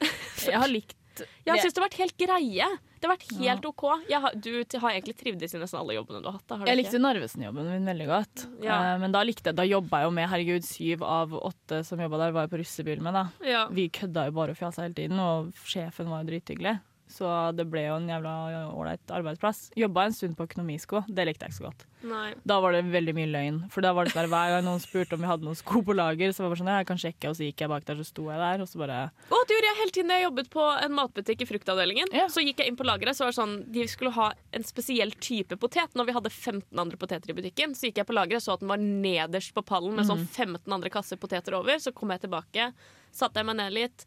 Jeg 0.46 0.58
har 0.58 0.70
likt 0.70 0.96
Jeg 1.20 1.62
syns 1.62 1.74
det 1.74 1.80
har 1.80 1.86
vært 1.88 2.00
helt 2.00 2.16
greie. 2.20 2.68
Det 3.02 3.08
har 3.08 3.16
vært 3.16 3.32
helt 3.40 3.64
OK. 3.66 3.82
Har, 4.12 4.36
du 4.38 4.50
har 4.62 4.92
egentlig 4.92 5.16
trivdes 5.18 5.56
i 5.56 5.60
nesten 5.60 5.80
alle 5.80 5.96
jobbene 5.96 6.20
du 6.22 6.28
har 6.30 6.36
hatt. 6.38 6.46
Da, 6.46 6.58
har 6.60 6.68
du 6.68 6.70
Jeg 6.70 6.78
likte 6.78 7.00
Narvesen-jobben 7.02 7.70
min 7.72 7.90
veldig 7.90 8.06
godt. 8.10 8.44
Ja. 8.62 8.78
Uh, 8.78 8.92
men 9.02 9.14
da 9.16 9.24
likte 9.26 9.50
jeg, 9.50 9.58
da 9.58 9.66
jobba 9.66 10.02
jeg 10.02 10.08
jo 10.08 10.14
med 10.20 10.30
herregud, 10.30 10.68
syv 10.68 11.02
av 11.06 11.34
åtte 11.40 11.82
som 11.88 12.00
jobba 12.02 12.22
der, 12.22 12.36
var 12.36 12.46
jeg 12.46 12.54
på 12.54 12.62
russebil 12.62 13.02
med. 13.02 13.18
da. 13.18 13.24
Ja. 13.46 13.66
Vi 13.74 13.88
kødda 13.90 14.28
jo 14.30 14.36
bare 14.38 14.54
og 14.54 14.60
fjasa 14.60 14.86
hele 14.86 14.96
tiden, 14.98 15.18
og 15.18 15.50
sjefen 15.66 16.12
var 16.12 16.22
jo 16.22 16.30
drithyggelig. 16.30 16.78
Så 17.12 17.30
det 17.56 17.68
ble 17.70 17.86
jo 17.86 17.96
en 18.00 18.10
jævla 18.10 18.34
ålreit 18.72 19.14
arbeidsplass. 19.14 19.68
Jobba 19.78 20.08
en 20.08 20.16
stund 20.16 20.36
på 20.38 20.46
økonomisko, 20.48 21.04
det 21.08 21.28
likte 21.28 21.46
jeg 21.46 21.54
ikke 21.54 21.60
så 21.60 21.68
godt. 21.68 21.86
Nei. 22.02 22.32
Da 22.48 22.56
var 22.62 22.74
det 22.74 22.82
veldig 22.90 23.14
mye 23.14 23.30
løgn. 23.30 23.58
For 23.70 23.84
da 23.84 23.92
var 23.94 24.06
det 24.06 24.12
sånn 24.14 24.24
der, 24.24 24.30
Hver 24.32 24.52
gang 24.56 24.64
noen 24.66 24.80
spurte 24.82 25.14
om 25.14 25.22
vi 25.22 25.28
hadde 25.30 25.46
noen 25.46 25.58
sko 25.58 25.82
på 25.86 25.94
lager, 25.94 26.32
så 26.34 26.42
var 26.42 26.54
det 26.54 26.60
sånn, 26.62 26.70
jeg 26.72 26.88
kan 26.88 27.00
sjekke, 27.02 27.30
og 27.30 27.36
så 27.38 27.46
gikk 27.46 27.62
jeg 27.62 27.70
bak 27.70 27.86
der, 27.86 28.00
så 28.00 28.08
sto 28.08 28.24
jeg 28.26 28.42
der, 28.42 28.64
og 28.64 28.70
så 28.70 28.80
bare 28.82 28.98
Å, 29.12 29.40
det 29.46 29.56
gjorde 29.56 29.68
jeg 29.68 29.78
hele 29.82 29.94
tiden 29.98 30.14
jeg 30.14 30.24
jobbet 30.24 30.50
på 30.52 30.64
en 30.72 30.96
matbutikk 30.96 31.44
i 31.44 31.48
fruktavdelingen. 31.52 32.14
Ja. 32.16 32.26
Så 32.32 32.42
gikk 32.42 32.62
jeg 32.62 32.72
inn 32.72 32.80
på 32.80 32.88
lageret, 32.88 33.18
så 33.18 33.26
var 33.26 33.34
det 33.34 33.38
sånn 33.38 33.54
De 33.76 33.86
skulle 33.90 34.14
ha 34.16 34.32
en 34.56 34.66
spesiell 34.66 35.14
type 35.22 35.58
potet. 35.62 35.94
Når 35.98 36.10
vi 36.10 36.16
hadde 36.18 36.32
15 36.32 36.82
andre 36.82 36.98
poteter 36.98 37.30
i 37.30 37.38
butikken, 37.38 37.76
så 37.78 37.88
gikk 37.88 38.02
jeg 38.02 38.10
på 38.10 38.16
lageret 38.18 38.42
så 38.42 38.56
at 38.56 38.64
den 38.64 38.72
var 38.72 38.82
nederst 38.82 39.54
på 39.54 39.64
pallen 39.66 39.94
med 39.98 40.08
sånn 40.08 40.26
15 40.26 40.66
andre 40.74 40.90
kasser 40.92 41.20
poteter 41.22 41.54
over. 41.60 41.78
Så 41.82 41.94
kom 41.94 42.10
jeg 42.14 42.24
tilbake, 42.26 42.72
satte 43.14 43.38
jeg 43.40 43.48
meg 43.48 43.60
ned 43.60 43.76
litt, 43.76 44.06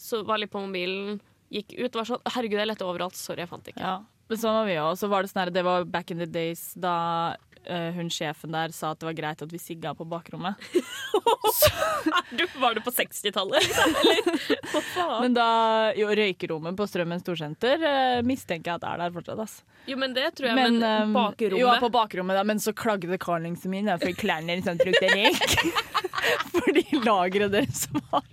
så 0.00 0.24
var 0.26 0.40
litt 0.40 0.52
på 0.54 0.62
mobilen, 0.64 1.20
gikk 1.52 1.74
ut 1.78 1.90
og 1.94 2.00
var 2.00 2.10
sånn 2.12 2.28
Herregud, 2.34 2.58
jeg 2.60 2.70
lette 2.70 2.86
overalt. 2.88 3.16
Sorry, 3.18 3.44
jeg 3.44 3.50
fant 3.50 3.72
ikke. 3.72 3.80
Ja. 3.82 3.96
Men 4.30 4.40
sånn 4.40 4.56
var 4.56 4.68
vi 4.68 4.78
òg. 4.80 4.94
Så 4.98 5.10
var 5.12 5.22
det 5.24 5.32
sånn 5.32 5.44
her, 5.44 5.52
det 5.54 5.64
var 5.66 5.84
back 5.84 6.10
in 6.14 6.22
the 6.22 6.28
days 6.30 6.70
da 6.80 6.94
uh, 7.70 7.90
hun 7.96 8.10
sjefen 8.12 8.54
der 8.54 8.72
sa 8.72 8.92
at 8.94 9.00
det 9.02 9.08
var 9.10 9.16
greit 9.18 9.44
at 9.44 9.52
vi 9.52 9.60
sigga 9.60 9.94
på 9.96 10.06
bakrommet. 10.08 10.60
Du, 12.34 12.42
var 12.58 12.74
du 12.74 12.80
på 12.84 12.90
60-tallet? 12.90 13.62
liksom, 13.62 13.94
Eller? 14.00 15.20
Men 15.22 15.36
da 15.36 15.46
jo, 15.96 16.08
røykerommet 16.10 16.76
på 16.76 16.86
Strømmen 16.90 17.22
storsenter 17.22 17.80
uh, 17.80 18.18
mistenker 18.26 18.72
jeg 18.74 18.82
at 18.82 18.86
er 18.90 19.00
der 19.04 19.14
fortsatt. 19.14 19.40
ass. 19.44 19.54
Jo, 19.86 19.96
men 20.00 20.16
det 20.16 20.26
tror 20.36 20.48
jeg. 20.50 20.56
Men, 20.58 20.82
eh, 20.82 21.06
bakrommet 21.14 21.60
Jo, 21.60 21.70
på 21.80 21.90
bakrommet, 21.92 22.36
da, 22.38 22.44
men 22.48 22.60
så 22.60 22.72
klagde 22.76 23.18
Carlingsen 23.20 23.70
min, 23.72 23.88
da, 23.88 23.98
fordi 24.00 24.16
klærne 24.16 24.56
sånn 24.64 24.80
lukter 24.80 25.12
røyk. 25.14 25.54
fordi 26.54 26.84
lageret 27.04 27.52
deres 27.52 27.86
var 27.92 28.24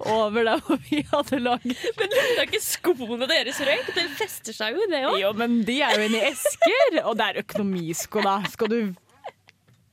over 0.00 0.46
der 0.48 0.62
hvor 0.66 0.78
vi 0.88 1.02
hadde 1.10 1.40
lager. 1.42 1.88
Men 2.00 2.14
er 2.18 2.44
ikke 2.46 2.62
skoene 2.64 3.28
deres 3.30 3.60
røyk. 3.66 3.90
Det 3.96 4.06
fester 4.18 4.56
seg 4.56 4.76
jo 4.78 4.86
det 4.90 5.02
òg. 5.08 5.18
Jo, 5.22 5.32
men 5.38 5.58
de 5.66 5.80
er 5.86 5.98
jo 5.98 6.06
inni 6.08 6.22
esker, 6.26 7.00
og 7.04 7.16
det 7.18 7.30
er 7.30 7.42
økonomisko, 7.44 8.24
da. 8.26 8.38
Skal 8.52 8.72
du 8.72 8.80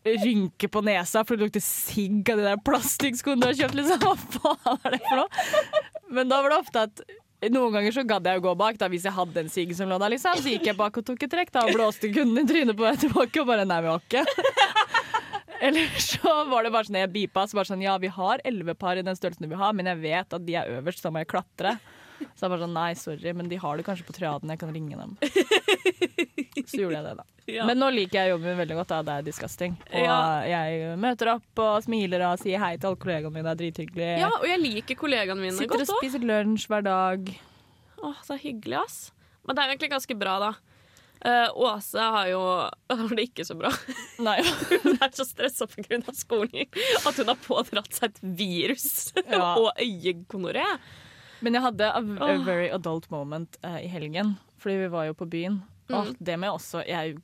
rynke 0.04 0.68
på 0.68 0.82
nesa 0.84 1.24
for 1.24 1.40
det 1.40 1.48
lukter 1.48 1.64
sigg 1.64 2.28
av 2.34 2.42
de 2.42 2.48
der 2.50 2.64
plastikkskoene 2.66 3.40
du 3.40 3.50
har 3.52 3.60
kjøpt, 3.62 3.78
liksom? 3.80 4.04
Hva 4.04 4.16
faen 4.40 4.88
er 4.90 4.98
det 4.98 5.04
for 5.06 5.22
noe? 5.22 5.84
Men 6.14 6.32
da 6.32 6.42
var 6.44 6.54
det 6.54 6.64
ofte 6.66 6.88
at 6.90 7.06
noen 7.52 7.74
ganger 7.76 7.92
så 7.96 8.04
gadd 8.08 8.28
jeg 8.28 8.40
å 8.40 8.44
gå 8.44 8.54
bak 8.60 8.78
da, 8.80 8.88
hvis 8.92 9.08
jeg 9.08 9.16
hadde 9.16 9.42
en 9.44 9.52
sigg 9.52 9.74
som 9.76 9.90
lå 9.92 9.98
der. 10.00 10.14
liksom 10.14 10.40
Så 10.40 10.54
gikk 10.54 10.68
jeg 10.70 10.80
bak 10.80 11.00
og 11.00 11.08
tok 11.08 11.26
et 11.26 11.32
trekk 11.34 11.52
da, 11.56 11.66
og 11.68 11.76
blåste 11.76 12.12
kunden 12.14 12.44
i 12.44 12.48
trynet 12.48 12.78
på 12.78 12.86
meg 12.86 13.00
tilbake. 13.02 13.42
Og 13.42 13.50
bare 13.50 13.66
nei, 13.68 13.80
vi 13.84 13.92
har 13.92 14.04
ikke. 14.04 14.24
Eller 15.64 15.88
så 16.12 16.34
var 16.52 16.66
det 16.68 16.74
bare 16.76 16.90
sånn 16.90 17.00
jeg 17.00 17.12
beepa. 17.14 17.46
Så 17.48 17.56
bare 17.60 17.70
sånn, 17.72 17.84
ja, 17.86 17.96
vi 18.04 18.12
har 18.12 18.42
elleve 18.44 18.76
par 18.76 19.00
i 19.00 19.06
den 19.06 19.16
størrelsen 19.20 19.46
du 19.48 19.52
vil 19.54 19.62
ha, 19.62 19.72
men 19.76 19.88
jeg 19.94 20.02
vet 20.04 20.36
at 20.36 20.44
de 20.48 20.58
er 20.60 20.72
øverst, 20.78 21.00
så 21.00 21.08
da 21.10 21.16
må 21.16 21.24
jeg 21.24 21.32
klatre. 21.32 21.78
Så 22.38 22.46
jeg 22.46 22.52
bare 22.54 22.62
sånn, 22.64 22.76
nei, 22.76 22.92
sorry, 22.96 23.32
men 23.36 23.50
de 23.52 23.58
har 23.60 23.80
det 23.80 23.84
kanskje 23.88 24.06
på 24.08 24.14
triaden, 24.16 24.52
jeg 24.54 24.60
kan 24.62 24.72
ringe 24.76 24.96
dem. 25.00 25.16
Så 26.70 26.80
gjorde 26.80 26.96
jeg 27.00 27.04
det, 27.04 27.14
da. 27.20 27.24
Ja. 27.52 27.66
Men 27.68 27.80
nå 27.82 27.90
liker 27.92 28.22
jeg 28.22 28.32
jobben 28.32 28.48
min 28.54 28.60
veldig 28.62 28.76
godt, 28.78 28.92
da. 28.94 29.00
det 29.04 29.16
er 29.20 29.26
disgusting. 29.26 29.74
Og 29.92 30.06
Ja. 30.06 30.18
jeg 30.48 30.94
møter 31.02 31.34
opp 31.34 31.60
og 31.60 31.74
smiler 31.84 32.24
og 32.30 32.38
sier 32.40 32.62
hei 32.62 32.76
til 32.78 32.92
alle 32.92 33.02
kollegaene 33.02 33.34
mine, 33.34 33.44
det 33.50 33.52
er 33.52 33.60
drithyggelig. 33.64 34.08
Ja, 34.22 34.30
og 34.38 34.46
jeg 34.48 34.62
liker 34.62 34.96
kollegaene 35.02 35.42
mine 35.44 35.58
Sitter 35.58 35.76
og 35.76 35.84
godt 35.84 35.92
òg. 35.98 36.00
spiser 36.06 36.24
lunsj 36.30 36.68
hver 36.72 36.86
dag. 36.88 37.34
Åh, 38.04 38.22
så 38.24 38.38
hyggelig, 38.40 38.78
ass. 38.86 39.00
Men 39.44 39.58
det 39.58 39.64
er 39.66 39.74
egentlig 39.74 39.92
ganske 39.92 40.18
bra, 40.20 40.38
da. 40.40 40.54
Eh, 41.24 41.50
Åse 41.56 42.00
har 42.04 42.28
jo 42.28 42.42
har 42.94 43.14
det 43.16 43.26
ikke 43.30 43.46
så 43.48 43.56
bra. 43.56 43.70
Nei, 44.20 44.38
Hun 44.84 44.98
er 45.00 45.14
så 45.16 45.24
stressa 45.28 45.68
pga. 45.72 46.02
skolen 46.14 46.68
at 47.08 47.20
hun 47.22 47.32
har 47.32 47.40
pådratt 47.46 47.94
seg 47.96 48.12
et 48.12 48.20
virus 48.40 49.14
Ja. 49.32 49.54
og 49.56 49.72
øyegonoré. 49.80 50.66
Men 51.44 51.56
jeg 51.58 51.64
hadde 51.66 51.88
a, 51.92 52.00
a 52.28 52.38
very 52.44 52.70
adult 52.72 53.10
moment 53.12 53.56
uh, 53.64 53.80
i 53.80 53.88
helgen, 53.92 54.36
fordi 54.60 54.78
vi 54.86 54.92
var 54.94 55.08
jo 55.10 55.16
på 55.20 55.28
byen. 55.32 55.62
Og 55.92 56.12
Mm. 56.12 56.16
det 56.24 56.36
med 56.40 56.50
også 56.50 56.80
Jeg 56.88 57.18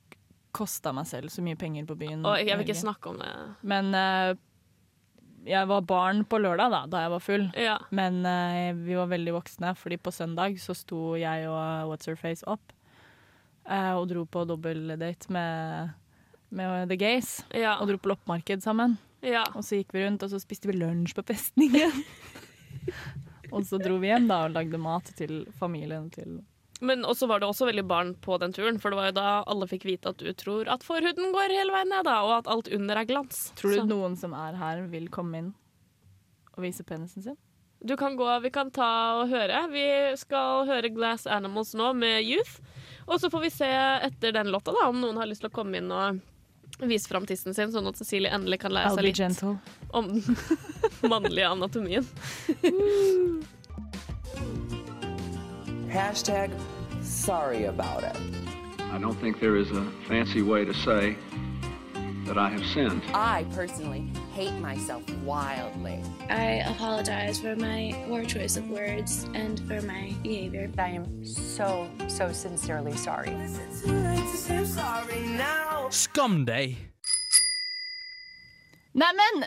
kosta 0.52 0.92
meg 0.92 1.06
selv 1.08 1.30
så 1.32 1.40
mye 1.42 1.56
penger 1.56 1.86
på 1.88 1.94
byen. 1.96 2.24
Og 2.28 2.36
jeg 2.42 2.56
vil 2.58 2.66
ikke 2.66 2.76
snakke 2.82 3.08
om 3.12 3.20
det. 3.22 3.30
Men 3.62 3.92
uh, 3.96 4.34
jeg 5.48 5.68
var 5.70 5.80
barn 5.88 6.24
på 6.28 6.36
lørdag, 6.40 6.68
da, 6.72 6.80
da 6.92 7.04
jeg 7.06 7.10
var 7.14 7.22
full. 7.24 7.46
Ja. 7.56 7.78
Men 7.96 8.20
uh, 8.26 8.72
vi 8.76 8.96
var 8.98 9.08
veldig 9.12 9.32
voksne, 9.38 9.72
fordi 9.80 9.96
på 10.00 10.12
søndag 10.12 10.58
så 10.60 10.76
sto 10.76 11.14
jeg 11.20 11.48
og 11.48 11.88
What's 11.92 12.08
Her 12.10 12.16
Face 12.20 12.44
opp 12.48 12.72
og 13.68 14.08
dro 14.10 14.24
på 14.26 14.44
dobbeldate 14.48 15.32
med, 15.32 15.90
med 16.48 16.90
The 16.90 16.98
Gays. 17.00 17.32
Ja. 17.54 17.78
Og 17.80 17.90
dro 17.90 17.98
på 18.00 18.12
loppemarked 18.14 18.64
sammen. 18.64 18.98
ja. 19.22 19.44
Og 19.54 19.64
så 19.66 19.80
gikk 19.80 19.94
vi 19.94 20.04
rundt, 20.04 20.22
og 20.24 20.32
så 20.32 20.40
spiste 20.42 20.70
vi 20.70 20.78
lunsj 20.78 21.14
på 21.16 21.26
festningen. 21.28 21.92
og 23.54 23.66
så 23.66 23.80
dro 23.82 23.98
vi 24.00 24.10
hjem 24.12 24.30
da 24.30 24.44
og 24.46 24.56
lagde 24.56 24.80
mat 24.80 25.12
til 25.18 25.44
familien 25.60 26.08
til 26.14 26.40
Men 26.80 27.04
også 27.04 27.28
var 27.28 27.42
det 27.42 27.50
også 27.50 27.68
veldig 27.68 27.84
barn 27.84 28.14
på 28.24 28.38
den 28.40 28.54
turen, 28.56 28.80
for 28.80 28.90
det 28.90 29.00
var 29.00 29.10
jo 29.10 29.18
da 29.20 29.28
alle 29.44 29.68
fikk 29.68 29.84
vite 29.84 30.14
at 30.14 30.22
du 30.22 30.32
tror 30.32 30.70
at 30.72 30.86
forhuden 30.86 31.34
går 31.34 31.52
hele 31.52 31.74
veien 31.74 31.92
ned, 31.92 32.06
da, 32.08 32.22
og 32.24 32.38
at 32.40 32.50
alt 32.50 32.72
under 32.72 33.02
er 33.02 33.10
glans. 33.10 33.50
Tror 33.60 33.76
du 33.76 33.82
Så 33.82 33.86
noen 33.90 34.16
som 34.16 34.32
er 34.32 34.56
her, 34.56 34.86
vil 34.88 35.10
komme 35.12 35.44
inn 35.44 35.54
og 36.56 36.64
vise 36.64 36.84
penisen 36.84 37.22
sin? 37.22 37.38
du 37.80 37.96
kan 37.96 38.16
gå, 38.16 38.38
vi 38.40 38.50
kan 38.50 38.70
ta 38.70 38.90
og 39.20 39.30
høre. 39.32 39.64
Vi 39.72 39.84
skal 40.20 40.66
høre 40.68 40.92
Glass 40.92 41.26
Animals 41.26 41.72
nå 41.74 41.92
med 41.96 42.20
Youth. 42.26 42.60
Og 43.10 43.18
så 43.20 43.30
får 43.30 43.40
vi 43.42 43.50
se 43.50 43.68
etter 44.06 44.32
den 44.36 44.50
låta 44.54 44.72
da, 44.76 44.86
om 44.88 45.00
noen 45.02 45.16
har 45.18 45.26
lyst 45.26 45.42
til 45.42 45.50
å 45.50 45.54
komme 45.54 45.80
inn 45.80 45.90
og 45.90 46.20
vise 46.86 47.10
fram 47.10 47.26
tissen 47.26 47.52
sin, 47.56 47.72
sånn 47.74 47.88
at 47.90 47.98
Cecilie 47.98 48.30
endelig 48.32 48.60
kan 48.62 48.72
lære 48.72 48.92
seg 48.94 49.04
litt 49.08 49.18
gentle. 49.18 49.56
om 49.90 50.06
den 50.14 50.36
mannlige 51.12 51.48
anatomien. 51.50 52.06
Hashtag 55.90 56.50
sorry 57.02 57.64
about 57.64 58.04
it. 58.04 58.16
I 58.92 58.98
don't 58.98 59.18
think 59.20 59.40
there 59.40 59.56
is 59.56 59.70
a 59.72 59.84
fancy 60.08 60.42
way 60.42 60.64
to 60.64 60.72
say 60.74 61.16
that 62.26 62.38
I 62.38 62.48
have 62.48 62.64
sinned. 62.64 63.02
I 63.14 63.44
personally 63.54 64.04
hate 64.40 64.58
myself 64.58 65.02
wildly. 65.22 66.02
I 66.30 66.64
apologize 66.72 67.38
for 67.40 67.54
my 67.56 67.92
poor 68.08 68.24
choice 68.24 68.56
of 68.56 68.70
words 68.70 69.28
and 69.34 69.60
for 69.68 69.82
my 69.82 70.14
behavior. 70.22 70.70
I 70.78 70.96
am 70.96 71.22
so, 71.22 71.86
so 72.08 72.32
sincerely 72.32 72.96
sorry. 72.96 73.36
Skam 75.90 76.44
deg! 76.46 76.78
Neimen, 78.92 79.44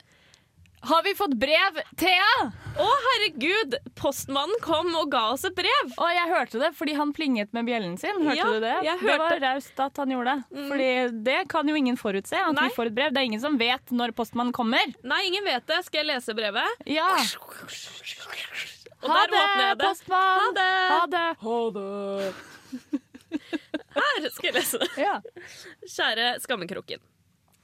har 0.80 1.04
vi 1.04 1.16
fått 1.16 1.34
brev, 1.34 1.82
Thea? 1.98 2.52
Å, 2.74 2.86
herregud! 3.06 3.76
Postmannen 4.00 4.58
kom 4.64 4.88
og 4.98 5.12
ga 5.14 5.28
oss 5.36 5.44
et 5.46 5.54
brev! 5.58 5.92
Og 6.02 6.08
jeg 6.10 6.30
hørte 6.32 6.62
det 6.62 6.72
fordi 6.74 6.96
han 6.98 7.12
plinget 7.14 7.52
med 7.54 7.68
bjellen 7.70 7.94
sin. 8.02 8.18
Hørte 8.26 8.38
Ja, 8.40 8.48
du 8.50 8.64
det? 8.64 8.72
jeg 8.88 9.00
Det 9.00 9.10
var 9.12 9.22
hørte. 9.22 9.36
Mm. 9.38 9.44
raust 9.46 9.84
at 9.86 10.02
han 10.02 10.14
gjorde 10.16 10.34
det. 10.34 10.64
Fordi 10.72 10.88
det 11.28 11.38
kan 11.54 11.70
jo 11.70 11.76
ingen 11.78 12.00
forutse. 12.02 12.34
At 12.40 12.56
Nei. 12.58 12.68
vi 12.72 12.76
får 12.80 12.90
et 12.90 12.96
brev. 12.98 13.14
Det 13.14 13.22
er 13.22 13.28
ingen 13.30 13.44
som 13.44 13.60
vet 13.62 13.94
når 13.94 14.16
postmannen 14.18 14.56
kommer. 14.58 14.94
Nei, 15.06 15.22
ingen 15.30 15.46
vet 15.46 15.68
det. 15.70 15.84
Skal 15.86 16.02
jeg 16.02 16.10
lese 16.16 16.34
brevet? 16.38 16.82
Ja. 16.90 17.12
Og 19.04 19.10
Ha 19.12 19.20
der 19.22 19.32
det, 19.36 19.44
åpner 19.44 19.66
jeg 19.68 19.78
det. 19.78 19.88
postmann! 19.92 20.42
Ha 20.42 20.50
det! 20.58 20.74
Ha 20.90 21.02
det. 21.14 21.28
Ha 21.44 21.60
det. 21.78 22.34
Her 23.94 24.30
skal 24.34 24.48
jeg 24.50 24.56
lese 24.58 24.80
det. 24.82 24.90
Ja. 24.98 25.20
Kjære 25.86 26.32
Skammekroken. 26.42 27.06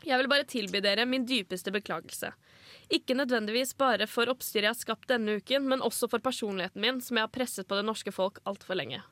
Jeg 0.06 0.22
vil 0.22 0.30
bare 0.32 0.46
tilby 0.48 0.80
dere 0.86 1.04
min 1.10 1.26
dypeste 1.28 1.74
beklagelse. 1.76 2.30
Ikke 2.90 3.14
nødvendigvis 3.14 3.76
bare 3.78 4.08
for 4.10 4.32
oppstyret 4.32 4.66
jeg 4.66 4.74
har 4.74 4.80
skapt 4.80 5.10
denne 5.12 5.38
uken, 5.38 5.68
men 5.70 5.84
også 5.86 6.10
for 6.10 6.24
personligheten 6.26 6.82
min, 6.82 7.02
som 7.06 7.20
jeg 7.20 7.28
har 7.28 7.34
presset 7.34 7.70
på 7.70 7.78
det 7.78 7.86
norske 7.86 8.14
folk 8.14 8.42
altfor 8.50 8.80
lenge. 8.80 9.04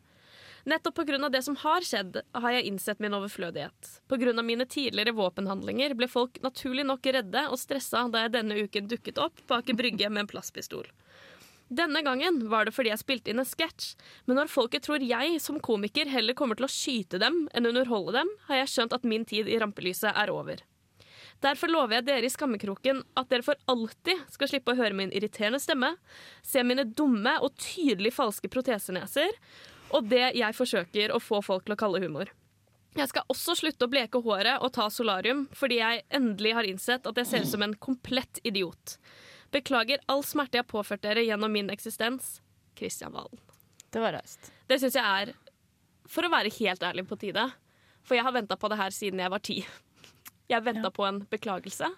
Nettopp 0.68 0.96
pga. 0.96 1.30
det 1.30 1.44
som 1.46 1.56
har 1.56 1.86
skjedd, 1.86 2.18
har 2.34 2.52
jeg 2.52 2.66
innsett 2.68 3.00
min 3.00 3.13
overflødighet. 3.13 3.92
Pga. 4.10 4.42
mine 4.42 4.66
tidligere 4.66 5.13
våpenhandlinger 5.16 5.94
ble 5.96 6.10
folk 6.12 6.42
naturlig 6.44 6.84
nok 6.86 7.06
redde 7.06 7.46
og 7.48 7.60
stressa 7.62 8.08
da 8.12 8.26
jeg 8.26 8.34
denne 8.34 8.58
uken 8.66 8.90
dukket 8.90 9.22
opp 9.22 9.40
bak 9.48 9.70
en 9.70 9.78
brygge 9.80 10.10
med 10.10 10.26
en 10.26 10.32
plastpistol. 10.34 10.90
Denne 11.70 12.02
gangen 12.02 12.50
var 12.50 12.66
det 12.66 12.74
fordi 12.76 12.92
jeg 12.92 13.00
spilte 13.00 13.32
inn 13.32 13.40
en 13.44 13.48
sketsj, 13.48 13.94
men 14.26 14.40
når 14.40 14.52
folket 14.52 14.84
tror 14.88 15.04
jeg 15.04 15.40
som 15.44 15.60
komiker 15.60 16.08
heller 16.12 16.36
kommer 16.36 16.60
til 16.60 16.68
å 16.68 16.72
skyte 16.72 17.20
dem 17.20 17.46
enn 17.54 17.68
underholde 17.68 18.16
dem, 18.20 18.34
har 18.48 18.63
jeg 18.63 18.74
skjønt 18.74 18.96
at 18.96 19.08
min 19.08 19.28
tid 19.28 19.48
i 19.48 19.60
rampelyset 19.60 20.16
er 20.16 20.32
over. 20.32 20.63
Derfor 21.43 21.69
lover 21.69 22.00
jeg 22.00 22.08
dere 22.08 22.26
i 22.26 22.34
skammekroken 22.34 23.04
at 23.19 23.30
dere 23.30 23.45
for 23.45 23.60
alltid 23.69 24.23
skal 24.34 24.50
slippe 24.50 24.73
å 24.73 24.80
høre 24.80 24.97
min 24.97 25.13
irriterende 25.13 25.62
stemme, 25.62 25.93
se 26.41 26.63
mine 26.65 26.88
dumme 26.97 27.36
og 27.45 27.54
tydelig 27.62 28.15
falske 28.15 28.50
proteseneser, 28.50 29.38
og 29.93 30.10
det 30.10 30.32
jeg 30.36 30.58
forsøker 30.58 31.13
å 31.13 31.21
få 31.21 31.43
folk 31.45 31.67
til 31.67 31.78
å 31.78 31.80
kalle 31.80 32.02
humor. 32.04 32.32
Jeg 32.97 33.12
skal 33.12 33.30
også 33.30 33.54
slutte 33.60 33.86
å 33.86 33.91
bleke 33.91 34.19
håret 34.26 34.63
og 34.65 34.73
ta 34.73 34.88
solarium, 34.89 35.45
fordi 35.54 35.78
jeg 35.78 36.04
endelig 36.17 36.56
har 36.58 36.65
innsett 36.65 37.06
at 37.06 37.19
jeg 37.21 37.30
ser 37.30 37.45
ut 37.45 37.52
som 37.52 37.65
en 37.65 37.78
komplett 37.78 38.41
idiot. 38.47 38.97
Beklager 39.54 40.02
all 40.10 40.26
smerte 40.26 40.58
jeg 40.58 40.65
har 40.65 40.71
påført 40.71 41.06
dere 41.06 41.23
gjennom 41.23 41.54
min 41.54 41.69
eksistens. 41.69 42.39
Kristian 42.78 43.13
Valen. 43.13 43.39
Det 43.93 44.02
var 44.02 44.17
raust. 44.17 44.52
Det 44.69 44.80
syns 44.82 44.97
jeg 44.97 45.06
er, 45.06 45.36
for 46.10 46.26
å 46.26 46.34
være 46.34 46.52
helt 46.58 46.84
ærlig, 46.84 47.06
på 47.08 47.19
tide. 47.21 47.45
For 48.06 48.17
jeg 48.17 48.26
har 48.26 48.36
venta 48.36 48.58
på 48.60 48.69
det 48.71 48.80
her 48.82 48.93
siden 48.95 49.21
jeg 49.21 49.34
var 49.34 49.43
ti. 49.45 49.62
Jeg 50.49 50.63
venta 50.63 50.91
på 50.93 51.03
en 51.07 51.21
beklagelse 51.31 51.89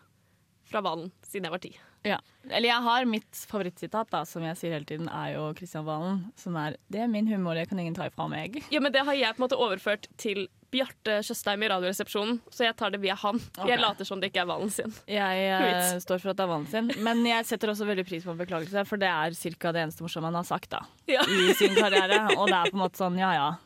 fra 0.70 0.82
Valen 0.86 1.12
siden 1.26 1.48
jeg 1.50 1.54
var 1.54 1.62
ti. 1.64 1.72
Ja. 2.08 2.18
Eller 2.48 2.70
jeg 2.70 2.84
har 2.86 3.06
mitt 3.10 3.40
favorittsitat, 3.50 4.08
da, 4.14 4.22
som 4.26 4.44
jeg 4.46 4.56
sier 4.58 4.72
hele 4.78 4.88
tiden, 4.88 5.10
er 5.12 5.34
jo 5.34 5.50
Kristian 5.58 5.84
Valen. 5.86 6.22
Som 6.40 6.56
er 6.56 6.78
'Det 6.90 7.02
er 7.02 7.08
min 7.08 7.28
humor, 7.28 7.56
det 7.56 7.68
kan 7.70 7.80
ingen 7.80 7.94
ta 7.94 8.08
ifra 8.08 8.30
meg'. 8.30 8.64
Ja, 8.72 8.80
men 8.80 8.92
Det 8.92 9.04
har 9.06 9.14
jeg 9.14 9.36
på 9.36 9.44
en 9.44 9.50
måte 9.50 9.60
overført 9.60 10.08
til 10.18 10.48
Bjarte 10.72 11.20
Tjøstheim 11.26 11.64
i 11.64 11.68
Radioresepsjonen, 11.68 12.40
så 12.50 12.64
jeg 12.66 12.76
tar 12.78 12.92
det 12.92 13.02
via 13.02 13.16
han. 13.16 13.40
Jeg 13.66 13.80
later 13.80 14.06
som 14.06 14.20
det 14.20 14.32
ikke 14.32 14.42
er 14.42 14.46
Valen 14.46 14.70
sin. 14.70 14.94
Jeg 15.08 15.38
eh, 15.50 16.00
står 16.00 16.22
for 16.22 16.30
at 16.30 16.38
det 16.38 16.44
er 16.44 16.48
Valen 16.48 16.68
sin. 16.68 16.92
Men 17.04 17.26
jeg 17.26 17.46
setter 17.46 17.70
også 17.70 17.86
veldig 17.90 18.06
pris 18.08 18.24
på 18.24 18.32
en 18.32 18.38
beklagelse, 18.38 18.86
for 18.86 18.98
det 18.98 19.10
er 19.10 19.34
ca. 19.34 19.72
det 19.72 19.82
eneste 19.82 20.02
morsomme 20.02 20.26
han 20.26 20.36
har 20.36 20.44
sagt 20.44 20.70
da, 20.70 20.86
Ja. 21.08 21.22
i 21.22 21.54
sin 21.54 21.76
karriere. 21.76 22.38
Og 22.38 22.48
det 22.48 22.56
er 22.56 22.72
på 22.72 22.78
en 22.78 22.86
måte 22.86 22.98
sånn 22.98 23.18
ja 23.18 23.34
ja, 23.34 23.58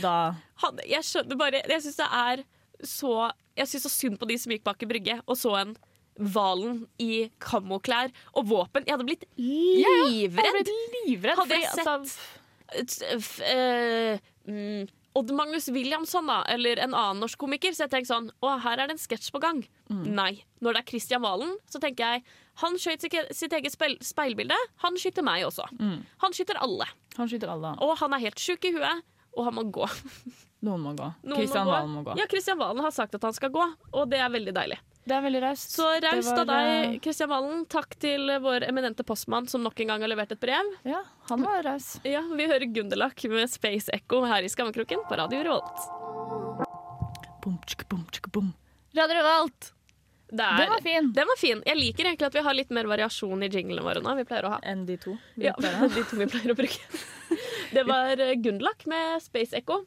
da 0.00 0.34
Han, 0.62 0.78
jeg 0.86 1.02
skjønner 1.02 1.36
bare 1.36 1.60
Jeg 1.68 1.82
syns 1.82 1.96
det 1.96 2.06
er 2.10 2.44
så 2.84 3.30
Jeg 3.56 3.68
syns 3.70 3.86
så 3.86 3.92
synd 3.92 4.18
på 4.20 4.26
de 4.28 4.36
som 4.38 4.52
gikk 4.52 4.64
bak 4.64 4.82
i 4.82 4.86
brygge 4.90 5.20
og 5.26 5.36
så 5.36 5.54
en 5.60 5.76
Valen 6.16 6.86
i 6.98 7.26
kammoklær 7.44 8.08
og 8.32 8.46
våpen. 8.48 8.86
Jeg 8.88 8.94
hadde 8.96 9.04
blitt 9.04 9.24
livredd. 9.36 10.70
livredd. 11.04 11.36
Hadde 11.36 11.58
jeg 11.60 11.72
sett 11.76 11.90
altså, 11.92 13.42
eh, 13.44 14.18
mm, 14.48 14.88
Odd 15.16 15.30
Magnus 15.32 15.68
Williamson, 15.72 16.26
da, 16.28 16.42
eller 16.52 16.80
en 16.84 16.92
annen 16.96 17.20
norsk 17.20 17.38
komiker. 17.40 17.72
Så 17.76 17.84
jeg 17.84 17.92
tenker 17.92 18.08
sånn 18.10 18.30
Å, 18.44 18.54
her 18.64 18.80
er 18.82 18.88
det 18.90 18.96
en 18.96 19.02
sketsj 19.02 19.30
på 19.32 19.40
gang. 19.44 19.62
Nei. 19.88 20.42
Når 20.60 20.72
det 20.76 20.82
er 20.82 20.88
Kristian 20.90 21.22
Valen, 21.24 21.54
så 21.68 21.80
tenker 21.80 22.16
jeg 22.16 22.24
han 22.62 22.78
skjøt 22.80 23.04
sitt- 23.36 23.52
eget 23.52 23.72
speil, 23.72 23.98
speilbilde. 24.00 24.56
Han 24.84 24.96
skyter 24.96 25.22
meg 25.24 25.44
også. 25.44 25.68
Han 26.24 26.32
skyter 26.32 26.56
alle. 26.60 26.86
han 27.16 27.28
skyter 27.28 27.48
alle. 27.52 27.74
Og 27.84 27.96
han 27.98 28.12
er 28.14 28.24
helt 28.24 28.40
sjuk 28.40 28.64
i 28.64 28.72
huet, 28.72 29.02
og 29.36 29.44
han 29.44 29.54
må 29.54 29.64
gå. 29.70 29.84
Noen 30.66 30.82
må 30.84 30.92
gå. 30.98 31.06
Kristian. 31.36 31.66
Valen 31.70 31.94
må 31.94 32.02
gå. 32.06 32.16
Ja, 32.18 32.26
Kristian 32.30 32.58
Valen 32.60 32.82
har 32.84 32.92
sagt 32.94 33.14
at 33.18 33.22
han 33.26 33.34
skal 33.36 33.50
gå, 33.54 33.64
og 33.92 34.10
det 34.12 34.18
er 34.22 34.30
veldig 34.34 34.54
deilig. 34.56 34.78
Det 35.06 35.14
er 35.14 35.22
veldig 35.22 35.40
raust. 35.44 35.70
Så 35.76 35.84
raust 36.02 36.32
var, 36.32 36.40
av 36.42 36.48
deg, 36.50 36.70
eh, 36.94 36.96
Kristian 37.04 37.30
Valen. 37.30 37.60
Takk 37.70 37.94
til 38.02 38.26
vår 38.42 38.64
eminente 38.66 39.04
postmann 39.06 39.46
som 39.48 39.62
nok 39.62 39.78
en 39.84 39.92
gang 39.92 40.02
har 40.02 40.10
levert 40.10 40.32
et 40.34 40.40
brev. 40.42 40.72
Ja, 40.88 41.04
han 41.30 41.44
var 41.46 41.62
raus. 41.62 41.92
Ja, 42.02 42.24
Vi 42.26 42.48
hører 42.50 42.66
Gunderlach 42.74 43.22
med 43.30 43.48
Space 43.52 43.88
Echo 43.94 44.24
her 44.26 44.42
i 44.42 44.50
Skammekroken 44.50 45.06
på 45.06 45.16
Radio 45.22 45.44
Revolt. 45.46 45.86
Bom, 47.44 47.58
tsk, 47.66 47.86
bom, 47.88 48.02
tsk, 48.10 48.26
bom. 48.34 48.52
Radio 48.96 49.20
Revolt! 49.20 49.72
Det 50.28 50.42
er- 50.42 50.58
Den 50.58 50.70
var 50.70 50.80
fin. 50.82 51.12
Den 51.12 51.26
var 51.30 51.36
fin. 51.38 51.62
Jeg 51.64 51.76
liker 51.78 52.04
egentlig 52.08 52.26
at 52.26 52.34
vi 52.34 52.42
har 52.42 52.54
litt 52.54 52.70
mer 52.74 52.84
variasjon 52.90 53.44
i 53.44 53.48
jinglene 53.48 53.82
våre 53.86 54.00
nå. 54.02 54.16
Vi 54.18 54.24
pleier 54.26 54.42
å 54.48 54.50
ha. 54.56 54.58
Enn 54.64 54.84
de 54.86 54.96
to. 54.96 55.14
vi 55.36 55.44
Ja, 55.46 55.52
de 55.60 56.02
to 56.02 56.16
vi 56.18 56.26
pleier 56.26 56.50
å 56.50 56.56
bruke. 56.58 56.80
Det 57.72 57.84
var 57.86 58.18
eh, 58.18 58.34
Gunderlach 58.34 58.82
med 58.90 59.22
Space 59.22 59.54
Echo. 59.54 59.84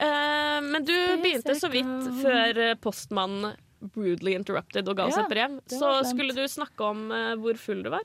Eh, 0.00 0.60
men 0.64 0.84
du 0.86 0.96
begynte 1.20 1.56
så 1.60 1.68
vidt 1.72 2.06
før 2.22 2.62
eh, 2.64 2.76
postmannen 2.80 3.52
brudely 3.80 4.34
interrupted 4.36 4.88
og 4.88 4.96
ga 4.96 5.08
oss 5.08 5.16
Ja, 5.16 5.24
et 5.24 5.32
brev. 5.32 5.58
Så 5.72 5.90
skulle 6.08 6.36
du 6.36 6.42
snakke 6.48 6.84
om 6.84 7.06
uh, 7.08 7.32
hvor 7.40 7.56
full 7.60 7.80
du 7.84 7.88
var. 7.92 8.04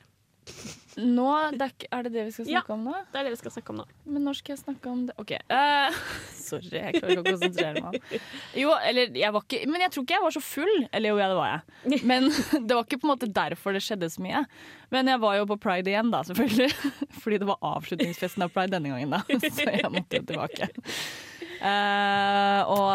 Nå, 0.96 1.26
det 1.60 1.66
er, 1.66 1.72
er 1.92 2.06
det 2.08 2.12
det 2.14 2.24
vi 2.30 2.32
skal 2.32 2.46
Ja. 2.48 2.62
snakke 2.62 2.74
om 2.78 2.84
nå? 2.88 2.94
Ja, 2.96 3.02
Det 3.12 3.20
er 3.20 3.24
det 3.28 3.32
vi 3.34 3.40
skal 3.42 3.52
snakke 3.52 3.74
om 3.74 3.80
nå. 3.82 3.86
Men 4.06 4.24
når 4.24 4.38
skal 4.40 4.54
jeg 4.56 4.62
snakke 4.64 4.92
om 4.94 5.02
det? 5.10 5.16
OK. 5.20 5.34
Uh, 5.52 5.98
sorry, 6.48 6.70
jeg 6.72 7.02
klarer 7.02 7.12
ikke 7.18 7.24
å 7.24 7.28
konsentrere 7.34 7.84
meg. 7.84 8.22
Jo, 8.56 8.72
eller 8.80 9.12
jeg 9.20 9.36
var 9.36 9.44
ikke 9.44 9.60
Men 9.74 9.84
jeg 9.86 9.92
tror 9.96 10.06
ikke 10.08 10.16
jeg 10.18 10.26
var 10.28 10.36
så 10.38 10.44
full. 10.46 10.76
Eller 10.96 11.12
jo, 11.12 11.20
ja, 11.20 11.28
det 11.34 11.38
var 11.42 11.52
jeg. 11.52 12.02
Men 12.14 12.30
det 12.70 12.78
var 12.78 12.84
ikke 12.88 13.02
på 13.04 13.10
en 13.10 13.14
måte 13.16 13.32
derfor 13.42 13.76
det 13.76 13.84
skjedde 13.84 14.12
så 14.16 14.24
mye. 14.24 14.46
Men 14.96 15.12
jeg 15.12 15.20
var 15.26 15.36
jo 15.42 15.46
på 15.52 15.60
pride 15.68 15.92
igjen, 15.92 16.12
da, 16.14 16.24
selvfølgelig. 16.24 16.72
Fordi 17.24 17.42
det 17.42 17.48
var 17.52 17.58
avslutningsfesten 17.76 18.46
av 18.48 18.54
pride 18.56 18.78
denne 18.78 18.94
gangen, 18.94 19.16
da. 19.18 19.24
Så 19.50 19.66
jeg 19.68 19.92
måtte 19.92 20.22
jo 20.22 20.28
tilbake. 20.32 20.70
Uh, 21.56 22.62
og 22.70 22.88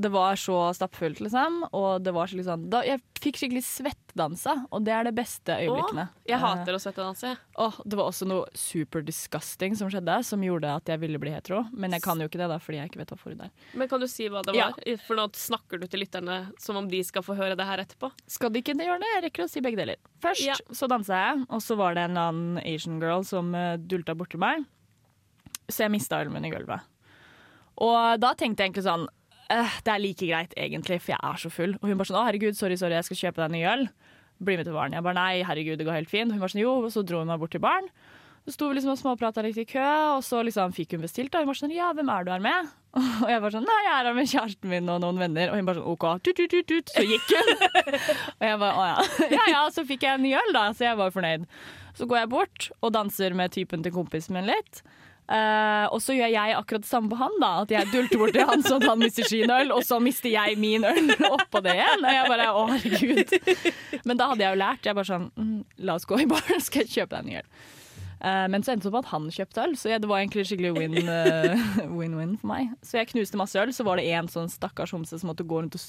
det 0.00 0.10
var 0.12 0.34
så 0.40 0.54
stappfullt, 0.74 1.20
liksom. 1.20 1.60
Og 1.76 2.02
det 2.02 2.12
var 2.16 2.26
skikkelig 2.30 2.46
sånn 2.46 2.62
da, 2.72 2.80
Jeg 2.86 3.00
fikk 3.20 3.36
skikkelig 3.40 3.62
svettdansa, 3.66 4.54
og 4.72 4.84
det 4.86 4.92
er 4.96 5.04
det 5.04 5.12
beste 5.14 5.52
øyeblikkene. 5.52 6.06
Åh, 6.08 6.22
jeg 6.30 6.38
Eh, 6.38 6.40
hater 6.40 6.72
å 6.76 6.80
svettedanse. 6.80 7.32
Åh, 7.60 7.76
det 7.84 7.98
var 7.98 8.08
også 8.08 8.26
noe 8.30 8.46
super 8.56 9.02
disgusting 9.04 9.76
som 9.76 9.90
skjedde, 9.92 10.16
som 10.24 10.40
gjorde 10.40 10.70
at 10.74 10.86
jeg 10.88 11.00
ville 11.02 11.18
bli 11.20 11.30
hetero. 11.34 11.66
Men 11.72 11.90
jeg 11.92 12.02
kan 12.02 12.18
jo 12.18 12.28
ikke 12.30 12.40
det, 12.40 12.48
da, 12.48 12.58
fordi 12.58 12.78
jeg 12.80 12.90
ikke 12.90 13.00
vet 13.02 13.12
hva 13.12 13.18
forhud 13.20 13.42
er. 13.44 13.50
Men 13.74 13.88
kan 13.88 14.00
du 14.00 14.06
si 14.08 14.28
hva 14.28 14.42
det 14.42 14.54
Ja. 14.56 14.70
var? 14.70 14.96
For 15.06 15.16
nå 15.16 15.28
snakker 15.36 15.80
du 15.80 15.86
til 15.86 16.00
lytterne 16.00 16.52
som 16.58 16.76
om 16.76 16.88
de 16.88 17.02
skal 17.04 17.22
få 17.22 17.36
høre 17.36 17.56
det 17.56 17.66
her 17.66 17.78
etterpå. 17.84 18.10
Skal 18.26 18.50
de 18.50 18.62
ikke 18.62 18.74
gjøre 18.78 19.00
det? 19.00 19.10
Jeg 19.14 19.24
rekker 19.28 19.44
å 19.44 19.50
si 19.50 19.60
begge 19.60 19.76
deler. 19.76 19.96
Først 20.20 20.40
Ja. 20.46 20.54
så 20.72 20.88
dansa 20.88 21.12
jeg, 21.36 21.46
og 21.50 21.60
så 21.60 21.76
var 21.76 21.94
det 21.94 22.04
en 22.04 22.16
eller 22.16 22.28
annen 22.32 22.58
Asian 22.64 22.98
girl 23.00 23.22
som 23.22 23.54
uh, 23.54 23.76
dulta 23.76 24.14
borti 24.14 24.38
meg. 24.38 24.64
Så 25.68 25.84
jeg 25.84 25.90
mista 25.92 26.16
armen 26.18 26.44
i 26.44 26.50
gulvet. 26.50 26.80
Og 27.80 28.18
da 28.20 28.34
tenkte 28.34 28.60
jeg 28.64 28.72
egentlig 28.72 28.84
sånn 28.88 29.06
eh, 29.50 29.74
Det 29.84 29.92
er 29.94 30.02
like 30.02 30.30
greit, 30.30 30.54
egentlig, 30.56 31.00
for 31.02 31.14
jeg 31.14 31.20
er 31.32 31.42
så 31.42 31.50
full. 31.52 31.76
Og 31.80 31.90
hun 31.90 32.00
bare 32.00 32.10
sånn 32.10 32.20
Å, 32.20 32.26
herregud, 32.28 32.58
sorry, 32.58 32.78
sorry, 32.80 32.96
jeg 32.98 33.10
skal 33.10 33.20
kjøpe 33.24 33.42
deg 33.42 33.50
en 33.50 33.56
ny 33.58 33.64
øl. 33.74 33.84
Bli 34.40 34.56
med 34.56 34.68
til 34.68 34.76
baren. 34.76 34.96
Jeg 34.96 35.04
bare 35.04 35.18
nei, 35.18 35.42
herregud, 35.44 35.76
det 35.80 35.86
går 35.88 36.00
helt 36.00 36.12
fint. 36.12 36.32
Hun 36.32 36.40
var 36.40 36.52
sånn 36.52 36.64
jo, 36.64 36.78
og 36.80 36.90
så 36.94 37.04
dro 37.04 37.20
hun 37.20 37.28
meg 37.30 37.42
bort 37.42 37.52
til 37.54 37.62
baren. 37.62 37.90
Så 38.48 38.54
sto 38.54 38.70
vi 38.70 38.78
liksom 38.78 38.94
og 38.94 38.98
småprata 38.98 39.42
litt 39.44 39.58
i 39.60 39.66
kø, 39.68 39.86
og 40.16 40.22
så 40.24 40.40
liksom 40.46 40.72
fikk 40.72 40.94
hun 40.96 41.02
bestilt. 41.04 41.34
Og 41.34 41.44
hun 41.44 41.50
var 41.50 41.58
sånn 41.58 41.74
ja, 41.74 41.90
hvem 41.96 42.08
er 42.08 42.24
du 42.24 42.30
her 42.32 42.44
med? 42.44 42.70
Og 43.22 43.28
jeg 43.30 43.38
var 43.44 43.52
sånn 43.54 43.66
nei, 43.68 43.76
jeg 43.84 43.92
er 43.94 44.06
her 44.08 44.16
med 44.16 44.26
kjæresten 44.26 44.70
min 44.72 44.88
og 44.90 44.96
noen 45.04 45.20
venner. 45.20 45.52
Og 45.52 45.60
hun 45.60 45.68
bare 45.68 45.78
sånn 45.78 45.92
OK, 45.92 46.06
tut, 46.26 46.40
tut, 46.40 46.50
tut, 46.50 46.66
tut. 46.72 46.90
Så 46.90 47.04
gikk 47.06 47.28
hun. 47.36 47.52
og 48.40 48.46
jeg 48.48 48.56
bare 48.64 48.72
å 48.72 48.86
ja. 48.88 49.04
ja 49.36 49.44
ja, 49.52 49.60
så 49.70 49.84
fikk 49.86 50.08
jeg 50.08 50.18
en 50.18 50.24
ny 50.26 50.32
øl, 50.40 50.50
da, 50.56 50.64
så 50.74 50.88
jeg 50.88 50.98
var 50.98 51.12
fornøyd. 51.14 51.44
Så 52.00 52.08
går 52.10 52.22
jeg 52.22 52.32
bort 52.32 52.66
og 52.80 52.94
danser 52.96 53.36
med 53.38 53.54
typen 53.54 53.84
til 53.86 53.94
kompisen 53.94 54.34
min 54.34 54.48
litt. 54.50 54.82
Eh, 55.30 55.84
og 55.94 56.00
så 56.02 56.14
gjør 56.16 56.32
jeg 56.32 56.54
akkurat 56.58 56.82
det 56.82 56.90
samme 56.90 57.10
på 57.12 57.18
han, 57.20 57.34
da. 57.38 57.50
At 57.62 57.70
jeg 57.70 57.86
dulter 57.92 58.18
bort 58.18 58.34
til 58.34 58.48
han 58.48 58.64
sånn 58.66 58.80
at 58.82 58.90
han 58.90 58.98
mister 58.98 59.28
sin 59.30 59.52
øl, 59.54 59.70
og 59.76 59.84
så 59.86 60.00
mister 60.02 60.32
jeg 60.32 60.56
min 60.58 60.86
øl 60.88 61.12
oppå 61.36 61.62
det 61.62 61.76
igjen. 61.76 62.02
Og 62.02 62.16
jeg 62.16 62.30
bare 62.32 62.48
å 62.50 62.64
herregud. 62.72 63.28
Men 64.08 64.18
da 64.18 64.30
hadde 64.32 64.44
jeg 64.46 64.56
jo 64.56 64.60
lært. 64.64 64.88
Jeg 64.88 64.98
bare 64.98 65.10
sånn 65.12 65.28
mm, 65.36 65.60
la 65.86 65.98
oss 66.00 66.08
gå 66.10 66.18
i 66.24 66.26
baren, 66.30 66.64
skal 66.66 66.82
jeg 66.82 66.96
kjøpe 66.96 67.14
deg 67.14 67.20
en 67.22 67.30
ny 67.30 67.38
øl. 67.44 67.52
Uh, 68.20 68.46
men 68.52 68.60
så 68.60 68.74
endte 68.74 68.84
det 68.84 68.90
opp 68.90 68.98
at 69.06 69.12
han 69.14 69.30
kjøpte 69.32 69.62
øl, 69.64 69.78
så 69.80 69.94
jeg, 69.94 70.02
det 70.02 70.08
var 70.10 70.20
egentlig 70.20 70.42
skikkelig 70.50 70.72
eh, 71.14 71.62
win-win 71.88 72.34
for 72.42 72.50
meg. 72.50 72.74
Så 72.84 72.98
jeg 72.98 73.12
knuste 73.14 73.38
masse 73.40 73.62
øl, 73.62 73.70
så 73.72 73.86
var 73.86 74.02
det 74.02 74.10
en 74.10 74.28
sånn 74.28 74.50
stakkars 74.50 74.92
homse 74.96 75.22
som 75.22 75.30
måtte 75.30 75.46
gå 75.46 75.62
rundt 75.62 75.78
og 75.78 75.86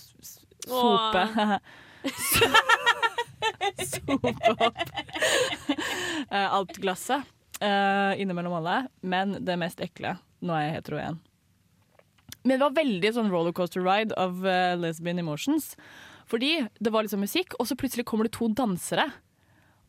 sope. 0.69 1.25
sope 3.89 4.31
opp 4.53 4.95
alt 6.31 6.77
glasset 6.81 7.40
eh, 7.61 8.21
innimellom 8.21 8.57
alle. 8.59 8.77
Men 9.01 9.37
det 9.45 9.59
mest 9.61 9.81
ekle 9.83 10.17
Nå 10.41 10.55
er 10.57 10.63
jeg 10.65 10.77
hetero 10.79 10.97
igjen. 10.97 11.19
Men 12.41 12.55
det 12.55 12.63
var 12.63 12.77
veldig 12.79 13.09
sånn 13.13 13.27
rollercoaster 13.29 13.83
ride 13.85 14.15
of 14.17 14.39
uh, 14.41 14.73
lesbian 14.81 15.21
emotions. 15.21 15.75
Fordi 16.31 16.63
det 16.81 16.93
var 16.93 17.05
liksom 17.05 17.21
musikk, 17.21 17.53
og 17.59 17.67
så 17.69 17.77
plutselig 17.77 18.07
kommer 18.09 18.25
det 18.25 18.33
to 18.33 18.47
dansere. 18.57 19.05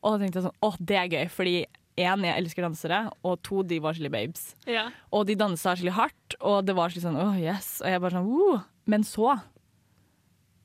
Og 0.03 0.13
da 0.13 0.19
tenkte 0.21 0.37
jeg 0.37 0.45
sånn, 0.45 0.59
åh, 0.67 0.77
det 0.77 0.99
er 0.99 1.09
gøy, 1.09 1.23
fordi 1.33 1.55
én, 1.97 2.25
jeg 2.27 2.35
elsker 2.35 2.65
dansere, 2.65 2.99
og 3.25 3.39
to, 3.45 3.63
de 3.65 3.79
var 3.81 3.95
skikkelig 3.95 4.13
babes. 4.13 4.45
Ja. 4.69 4.85
Og 5.09 5.25
de 5.29 5.37
dansa 5.39 5.73
skikkelig 5.73 5.95
hardt, 5.97 6.37
og 6.41 6.59
det 6.67 6.75
var 6.77 6.93
skikkelig 6.93 7.07
sånn, 7.07 7.19
åh, 7.23 7.39
yes. 7.41 7.73
Og 7.81 7.89
jeg 7.89 8.03
bare 8.03 8.17
sånn, 8.19 8.29
wow. 8.29 8.61
Men 8.93 9.07
så 9.07 9.37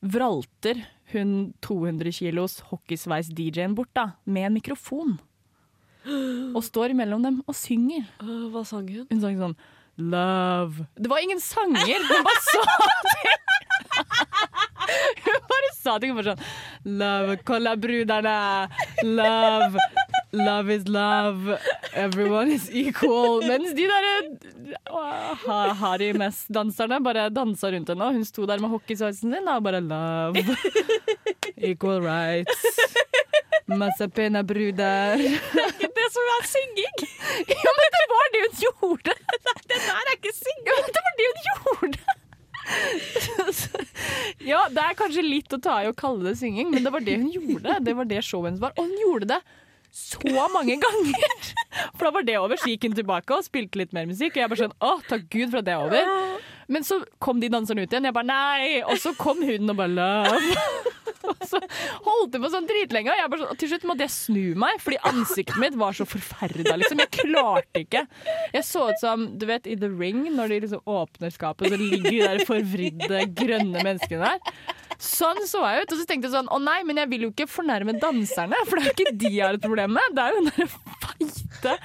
vralter 0.05 0.83
hun 1.12 1.55
200 1.64 2.12
kilos 2.18 2.59
hockeysveis-DJ-en 2.68 3.77
bort 3.79 3.94
da, 3.97 4.11
med 4.29 4.51
en 4.51 4.59
mikrofon. 4.59 5.16
Og 6.57 6.62
står 6.64 6.94
mellom 6.97 7.23
dem 7.25 7.42
og 7.47 7.57
synger. 7.57 8.07
hva 8.53 8.64
sang 8.66 8.88
hun? 8.88 9.07
Hun 9.11 9.21
sang 9.25 9.37
sånn 9.42 9.59
Love. 9.99 10.85
Det 10.94 11.11
var 11.11 11.18
ingen 11.25 11.40
sanger, 11.42 12.05
hun 12.07 12.23
bare 12.23 12.42
sa 12.47 12.62
ting! 13.11 13.35
Hun 15.25 15.40
bare 15.51 15.71
sa 15.75 15.97
ting. 15.99 16.14
Bare 16.14 16.37
sånn 16.37 16.44
Love, 17.01 17.38
kolla 17.49 17.75
bruderne. 17.77 18.37
Love. 19.03 19.83
Love 20.33 20.71
is 20.71 20.87
love. 20.88 21.59
Everyone 21.94 22.53
is 22.53 22.68
equal. 22.71 23.40
Mens 23.42 23.73
de 23.75 23.88
derre 23.88 24.38
harry-mess-danserne 25.81 27.01
bare 27.05 27.29
dansa 27.33 27.71
rundt 27.73 27.88
henne. 27.90 28.05
Og 28.09 28.18
hun 28.21 28.27
sto 28.29 28.47
der 28.49 28.61
med 28.62 28.71
hockeysveisen 28.77 29.35
sin 29.35 29.49
og 29.49 29.64
bare 29.66 29.81
love. 29.83 30.44
Equal 31.57 32.03
rights. 32.05 32.62
Masse 33.68 34.09
pene 34.14 34.44
bruder. 34.47 35.16
Det 35.98 36.06
som 36.14 36.30
er 36.37 36.46
synging! 36.52 36.96
Ja, 37.66 37.74
men 37.78 37.92
det 37.96 38.04
var 38.12 38.32
det 38.34 38.40
hun 38.44 38.56
gjorde! 38.64 39.14
Det 39.68 39.78
der 39.82 39.98
er 39.98 40.14
ikke 40.14 40.34
synging! 40.37 40.66
Ja, 40.70 40.78
men 40.80 40.96
det 40.96 41.04
var 41.06 41.14
det 41.20 41.28
hun 41.28 41.44
gjorde! 41.50 42.02
Ja, 44.50 44.61
det 44.72 44.82
er 44.82 44.96
kanskje 44.98 45.22
litt 45.24 45.54
å 45.56 45.58
ta 45.62 45.78
i 45.82 45.88
å 45.88 45.94
kalle 45.96 46.30
det 46.30 46.37
synging, 46.40 46.68
men 46.72 46.84
det 46.84 46.92
var 46.92 47.02
det 47.04 47.16
hun 47.18 47.30
gjorde. 47.32 47.78
Det 47.84 47.94
var 47.96 48.08
det 48.08 48.20
showet 48.26 48.50
hennes 48.50 48.62
var. 48.62 48.74
Og 48.76 48.87
hun 48.87 49.00
gjorde 49.00 49.30
det 49.32 49.40
så 49.94 50.20
mange 50.52 50.76
ganger! 50.82 51.48
For 51.96 52.08
da 52.08 52.12
var 52.18 52.26
det 52.28 52.37
over, 52.38 52.61
så 52.61 52.70
gikk 52.70 52.88
hun 52.88 52.96
tilbake 52.98 53.34
og 53.34 53.46
spilte 53.46 53.80
litt 53.80 53.94
mer 53.96 54.06
musikk. 54.08 54.37
Og 54.37 54.42
jeg 54.42 54.52
bare 54.52 54.62
sånn, 54.66 54.76
å, 54.84 54.92
takk 55.08 55.26
Gud 55.32 55.48
for 55.50 55.62
at 55.62 55.68
det 55.68 55.74
er 55.74 55.87
over. 55.87 56.38
Men 56.68 56.84
så 56.84 57.00
kom 57.24 57.40
de 57.40 57.48
danserne 57.52 57.87
ut 57.87 57.92
igjen, 57.92 58.08
jeg 58.11 58.16
bare 58.16 58.28
nei! 58.28 58.82
Og 58.84 59.00
så 59.00 59.14
kom 59.18 59.40
hun 59.42 59.72
og 59.72 59.78
bare 59.80 59.94
love. 59.96 60.94
Og 61.26 61.44
så 61.50 61.61
holdt 62.07 62.33
det 62.35 62.40
på 62.42 62.50
sånn 62.52 62.68
dritlenge, 62.68 63.12
og 63.12 63.20
jeg 63.20 63.33
bare 63.33 63.44
sånn, 63.44 63.61
til 63.61 63.72
slutt 63.72 63.87
måtte 63.90 64.07
jeg 64.07 64.14
snu 64.14 64.44
meg, 64.62 64.81
fordi 64.85 65.00
ansiktet 65.11 65.61
mitt 65.62 65.78
var 65.78 65.96
så 65.98 66.07
forferda. 66.09 66.76
Liksom. 66.78 67.02
Jeg 67.04 67.12
klarte 67.18 67.83
ikke. 67.85 68.04
Jeg 68.54 68.66
så 68.68 68.88
ut 68.92 69.02
som 69.02 69.26
du 69.38 69.46
vet, 69.50 69.66
i 69.68 69.76
The 69.78 69.90
Ring, 69.92 70.24
når 70.37 70.54
de 70.54 70.61
liksom 70.66 70.83
åpner 70.88 71.35
skapet, 71.35 71.72
så 71.72 71.81
ligger 71.81 72.11
de 72.11 72.22
der 72.22 72.44
forvridde, 72.48 73.24
grønne 73.38 73.85
menneskene 73.85 74.33
der. 74.33 74.62
Sånn 74.98 75.44
så 75.46 75.62
jeg 75.62 75.85
ut. 75.85 75.92
Og 75.94 76.00
så 76.00 76.07
tenkte 76.09 76.26
jeg 76.26 76.35
sånn 76.35 76.48
Å 76.50 76.59
nei, 76.59 76.81
men 76.87 76.98
jeg 76.98 77.11
vil 77.12 77.28
jo 77.28 77.31
ikke 77.31 77.46
fornærme 77.50 77.94
danserne, 78.02 78.59
for 78.66 78.78
det 78.78 78.83
er 78.83 78.88
jo 78.88 78.94
ikke 78.96 79.12
de 79.20 79.31
jeg 79.31 79.44
har 79.44 79.59
et 79.59 79.62
problem 79.62 79.94
med. 79.94 80.16
Det 80.16 80.24
er 80.24 80.35
jo 80.35 80.40
den 80.42 80.50
der 80.57 80.72
feite 81.04 81.76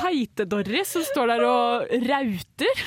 Feite 0.00 0.46
Doris 0.48 0.94
som 0.94 1.04
står 1.04 1.32
der 1.34 1.44
og 1.44 1.92
rauter. 2.08 2.82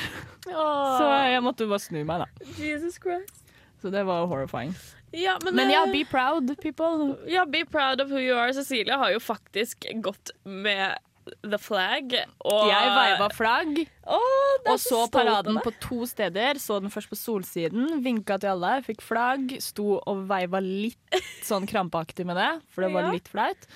Så 0.48 1.08
jeg 1.30 1.44
måtte 1.46 1.68
bare 1.70 1.84
snu 1.84 2.02
meg, 2.08 2.26
da. 2.26 2.50
Jesus 2.58 3.00
Christ. 3.02 3.44
Så 3.82 3.92
det 3.94 4.04
var 4.08 4.28
horrifying. 4.32 4.74
Ja, 5.14 5.38
men, 5.44 5.56
Men 5.56 5.70
ja, 5.70 5.84
eh, 5.86 5.92
be 5.94 6.04
proud, 6.10 6.54
people. 6.62 7.16
ja, 7.30 7.46
be 7.46 7.64
proud 7.70 8.02
of 8.02 8.10
who 8.10 8.18
you 8.20 8.36
are. 8.36 8.54
Cecilie 8.54 8.96
har 8.98 9.12
jo 9.14 9.20
faktisk 9.22 9.86
gått 10.02 10.32
med 10.44 10.98
the 11.46 11.58
flag. 11.62 12.12
Og 12.44 12.66
Jeg 12.68 12.90
veiva 12.98 13.30
flagg 13.32 13.78
Oh, 14.04 14.58
og 14.68 14.80
så 14.82 15.06
så 15.06 15.12
paraden 15.14 15.60
på 15.64 15.72
to 15.80 16.02
steder. 16.10 16.58
Så 16.60 16.82
den 16.84 16.92
først 16.92 17.08
på 17.14 17.16
Solsiden, 17.16 18.02
vinka 18.04 18.40
til 18.42 18.50
alle, 18.56 18.82
fikk 18.84 19.02
flagg. 19.06 19.54
Sto 19.64 20.00
og 20.02 20.26
veiva 20.28 20.60
litt 20.60 21.22
sånn 21.46 21.68
krampeaktig 21.70 22.26
med 22.28 22.36
det, 22.42 22.50
for 22.74 22.84
det 22.84 22.92
var 22.92 23.04
Ja. 23.08 23.12
litt 23.14 23.30
flaut. 23.32 23.68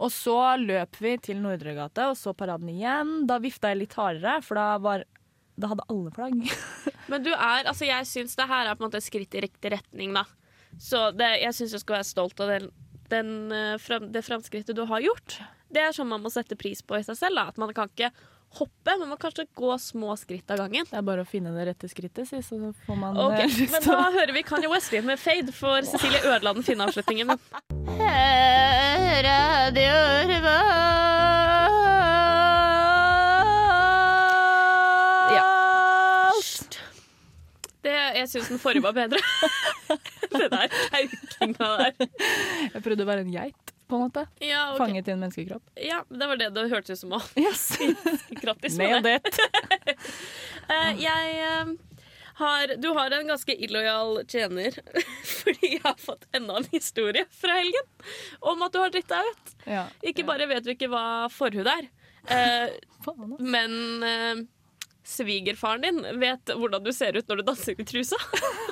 Og 0.00 0.10
så 0.10 0.56
løp 0.58 0.96
vi 1.02 1.16
til 1.18 1.36
Nordregate 1.42 2.08
og 2.10 2.16
så 2.16 2.32
paraden 2.34 2.68
igjen. 2.70 3.26
Da 3.26 3.38
vifta 3.38 3.68
jeg 3.74 3.78
litt 3.84 3.94
hardere, 3.94 4.40
for 4.42 4.54
da 4.54 4.78
var 4.78 5.04
da 5.58 5.68
hadde 5.68 5.82
alle 5.90 6.10
flagg. 6.14 6.34
Men 7.10 7.22
du 7.22 7.30
er, 7.32 7.64
altså 7.66 7.84
jeg 7.86 8.06
syns 8.06 8.34
det 8.38 8.46
her 8.48 8.66
er 8.70 8.74
på 8.78 8.84
en 8.84 8.90
måte 8.90 8.98
et 9.02 9.06
skritt 9.06 9.34
i 9.34 9.40
riktig 9.42 9.72
retning, 9.74 10.12
da. 10.14 10.24
Så 10.78 11.08
det, 11.16 11.30
jeg 11.42 11.56
syns 11.56 11.76
jeg 11.76 11.84
skal 11.84 11.98
være 11.98 12.08
stolt 12.08 12.40
av 12.44 12.52
den, 12.52 12.68
den, 13.12 13.30
eh, 13.52 14.00
det 14.12 14.24
framskrittet 14.26 14.76
du 14.76 14.84
har 14.90 15.04
gjort. 15.04 15.38
Det 15.72 15.82
er 15.84 15.94
sånn 15.96 16.08
man 16.10 16.22
må 16.24 16.32
sette 16.32 16.56
pris 16.56 16.82
på 16.84 16.98
i 16.98 17.04
seg 17.06 17.16
selv. 17.18 17.40
Da. 17.40 17.48
At 17.52 17.60
man 17.60 17.72
kan 17.76 17.90
ikke 17.92 18.12
hoppe, 18.56 18.94
men 18.94 19.00
man 19.04 19.10
må 19.12 19.16
kanskje 19.20 19.44
gå 19.58 19.74
små 19.82 20.14
skritt 20.16 20.50
av 20.50 20.62
gangen. 20.62 20.88
Det 20.88 20.96
er 20.96 21.04
bare 21.04 21.24
å 21.24 21.28
finne 21.28 21.52
det 21.56 21.66
rette 21.68 21.90
skrittet, 21.90 22.28
si, 22.30 22.40
så 22.44 22.72
får 22.86 22.96
man 22.96 23.18
Ok, 23.20 23.40
eh, 23.44 23.58
Men 23.74 23.84
da 23.84 23.98
hører 24.14 24.32
vi 24.36 24.44
Kanye 24.46 24.70
West 24.72 24.94
med 25.04 25.20
Fade, 25.20 25.52
for 25.52 25.84
Cecilie 25.84 26.22
ødela 26.24 26.54
den 26.56 26.64
fine 26.66 26.88
avslutningen. 26.88 27.36
Ja. 35.36 35.44
Det, 37.84 37.94
jeg 38.18 38.28
syns 38.32 38.48
den 38.48 38.60
forrige 38.62 38.88
var 38.88 38.96
bedre. 38.96 39.20
det 40.42 40.48
der 40.52 40.68
kaukinga 40.92 41.72
der. 41.82 42.06
Jeg 42.74 42.84
prøvde 42.84 43.04
å 43.04 43.08
være 43.08 43.26
en 43.26 43.34
geit, 43.34 43.74
på 43.88 43.98
en 43.98 44.06
måte. 44.06 44.24
Ja, 44.44 44.68
okay. 44.72 44.80
Fanget 44.84 45.08
i 45.08 45.14
en 45.14 45.22
menneskekropp. 45.24 45.74
ja, 45.82 46.02
det 46.08 46.30
var 46.30 46.40
det 46.40 46.50
det 46.56 46.68
hørtes 46.72 46.98
ut 46.98 47.04
som 47.04 47.18
òg. 47.18 47.28
Yes. 47.44 47.70
Grattis 48.42 48.78
med 48.80 49.06
det. 49.06 49.20
Eh, 50.68 50.90
jeg 51.00 51.36
uh, 51.40 51.70
har 52.38 52.74
Du 52.76 52.90
har 52.94 53.14
en 53.16 53.30
ganske 53.32 53.54
illojal 53.54 54.20
tjener 54.28 54.76
fordi 55.30 55.72
jeg 55.74 55.80
har 55.84 55.96
fått 55.98 56.28
enda 56.36 56.58
en 56.60 56.68
historie 56.70 57.24
fra 57.34 57.56
helgen 57.56 57.88
om 58.52 58.62
at 58.66 58.74
du 58.74 58.78
har 58.82 58.92
dritt 58.94 59.08
deg 59.10 59.32
ut. 59.32 59.56
Ja. 59.64 59.86
Ikke 60.06 60.26
bare 60.28 60.46
vet 60.50 60.66
du 60.66 60.74
ikke 60.74 60.90
hva 60.92 61.06
forhud 61.32 61.66
er, 61.72 61.88
eh, 62.30 62.76
men 63.40 64.04
eh, 64.06 64.44
svigerfaren 65.08 65.82
din 65.82 66.20
vet 66.20 66.52
hvordan 66.52 66.84
du 66.84 66.92
ser 66.92 67.16
ut 67.16 67.28
når 67.28 67.40
du 67.40 67.48
danser 67.48 67.80
i 67.80 67.88
trusa. 67.88 68.18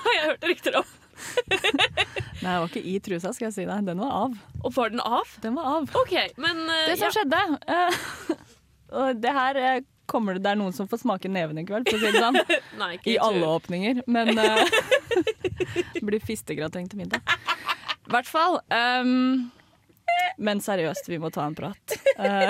Har 0.05 0.15
jeg 0.15 0.31
hørt 0.31 0.49
rykter 0.53 0.81
om. 0.83 0.95
Nei, 2.43 2.53
jeg 2.53 2.61
var 2.61 2.69
ikke 2.69 2.83
i 2.85 2.95
trusa, 3.03 3.33
skal 3.35 3.47
jeg 3.49 3.55
si 3.57 3.65
deg. 3.67 3.85
Den 3.87 4.01
var 4.03 4.13
av. 4.25 4.35
Og 4.63 4.73
var 4.77 4.93
den 4.93 5.01
av? 5.01 5.31
Den 5.43 5.57
var 5.59 5.69
av. 5.79 5.91
OK, 6.03 6.15
men 6.43 6.65
Uh, 6.67 6.73
Det 6.91 6.97
som 7.01 7.09
ja. 7.09 7.13
skjedde 7.15 7.41
uh, 7.71 8.47
Og 9.01 9.19
det 9.23 9.33
her 9.35 9.59
eh, 9.59 9.79
kommer 10.07 10.37
det, 10.37 10.43
det 10.45 10.53
er 10.53 10.59
noen 10.61 10.75
som 10.77 10.87
får 10.89 11.01
smake 11.03 11.29
neven 11.33 11.59
i 11.59 11.65
kveld, 11.67 11.89
for 11.91 11.99
å 11.99 12.03
si 12.05 12.13
det 12.15 12.23
sånn. 12.23 12.39
Nei, 12.81 12.93
ikke 12.99 13.11
I 13.15 13.19
alle 13.23 13.49
åpninger. 13.57 14.05
Men 14.07 14.31
uh, 14.39 14.63
det 15.97 16.05
blir 16.07 16.23
fistegrateng 16.23 16.87
til 16.93 17.01
middag. 17.03 17.19
I 18.07 18.13
hvert 18.15 18.29
fall. 18.31 18.61
ehm, 18.71 19.49
men 20.39 20.61
seriøst, 20.61 21.09
vi 21.09 21.19
må 21.23 21.31
ta 21.35 21.47
en 21.47 21.55
prat. 21.59 21.97
Eh, 22.17 22.49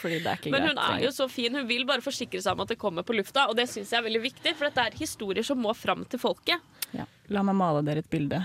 fordi 0.00 0.22
det 0.24 0.30
er 0.30 0.38
ikke 0.40 0.50
Men 0.54 0.62
greit. 0.64 0.78
hun 0.78 0.78
er 0.96 1.02
jo 1.04 1.10
så 1.12 1.26
fin. 1.28 1.52
Hun 1.52 1.66
vil 1.68 1.82
bare 1.84 2.00
forsikre 2.00 2.40
seg 2.40 2.54
om 2.56 2.62
at 2.64 2.70
det 2.72 2.78
kommer 2.80 3.04
på 3.04 3.12
lufta, 3.12 3.42
og 3.50 3.58
det 3.58 3.66
syns 3.68 3.90
jeg 3.92 3.98
er 4.00 4.06
veldig 4.06 4.22
viktig, 4.24 4.54
for 4.56 4.70
dette 4.70 4.86
er 4.88 4.96
historier 4.96 5.44
som 5.44 5.60
må 5.60 5.74
fram 5.76 6.06
til 6.08 6.18
folket. 6.22 6.62
Ja. 6.96 7.04
La 7.28 7.42
meg 7.44 7.58
male 7.60 7.82
dere 7.84 8.00
et 8.00 8.08
bilde 8.08 8.38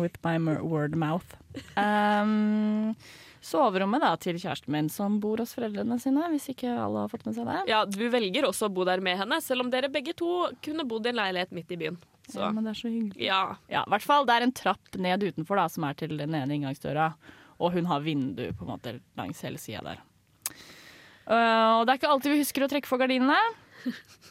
with 0.00 0.16
my 0.24 0.38
word 0.64 0.96
mouth. 0.96 1.36
Um, 1.76 2.94
soverommet 3.44 4.00
da, 4.00 4.14
til 4.20 4.38
kjæresten 4.40 4.72
min, 4.72 4.88
som 4.92 5.18
bor 5.20 5.42
hos 5.44 5.52
foreldrene 5.56 5.98
sine, 6.00 6.24
hvis 6.32 6.48
ikke 6.54 6.72
alle 6.72 7.04
har 7.04 7.12
fått 7.12 7.26
med 7.28 7.36
seg 7.36 7.48
det. 7.50 7.58
Ja, 7.68 7.82
Du 7.84 8.00
velger 8.12 8.48
også 8.48 8.70
å 8.70 8.74
bo 8.74 8.88
der 8.88 9.04
med 9.04 9.20
henne, 9.20 9.42
selv 9.44 9.66
om 9.66 9.70
dere 9.72 9.92
begge 9.92 10.16
to 10.16 10.30
kunne 10.64 10.88
bodd 10.88 11.04
i 11.04 11.12
en 11.12 11.20
leilighet 11.20 11.52
midt 11.56 11.76
i 11.76 11.80
byen. 11.84 12.00
Så 12.32 12.40
Ja, 12.40 12.48
men 12.56 12.64
det 12.64 12.72
er 12.72 12.80
så 12.80 12.88
hyggelig. 12.88 13.20
ja. 13.28 13.42
Ja, 13.68 13.84
i 13.84 13.90
hvert 13.92 14.02
fall. 14.08 14.24
Det 14.24 14.38
er 14.40 14.48
en 14.48 14.56
trapp 14.56 14.96
ned 14.96 15.20
utenfor 15.28 15.60
da, 15.60 15.68
som 15.68 15.84
er 15.84 15.92
til 16.00 16.16
den 16.16 16.32
ene 16.34 16.56
inngangsdøra. 16.56 17.10
Og 17.60 17.74
hun 17.76 17.86
har 17.90 18.04
vindu 18.04 18.46
på 18.52 18.66
en 18.66 18.72
måte 18.74 18.96
langs 19.18 19.42
hele 19.46 19.60
sida 19.62 19.82
der. 19.84 20.02
Uh, 21.24 21.80
og 21.80 21.86
det 21.86 21.94
er 21.94 22.00
ikke 22.00 22.10
alltid 22.12 22.34
vi 22.34 22.42
husker 22.42 22.64
å 22.66 22.70
trekke 22.70 22.90
for 22.90 23.00
gardinene. 23.00 23.38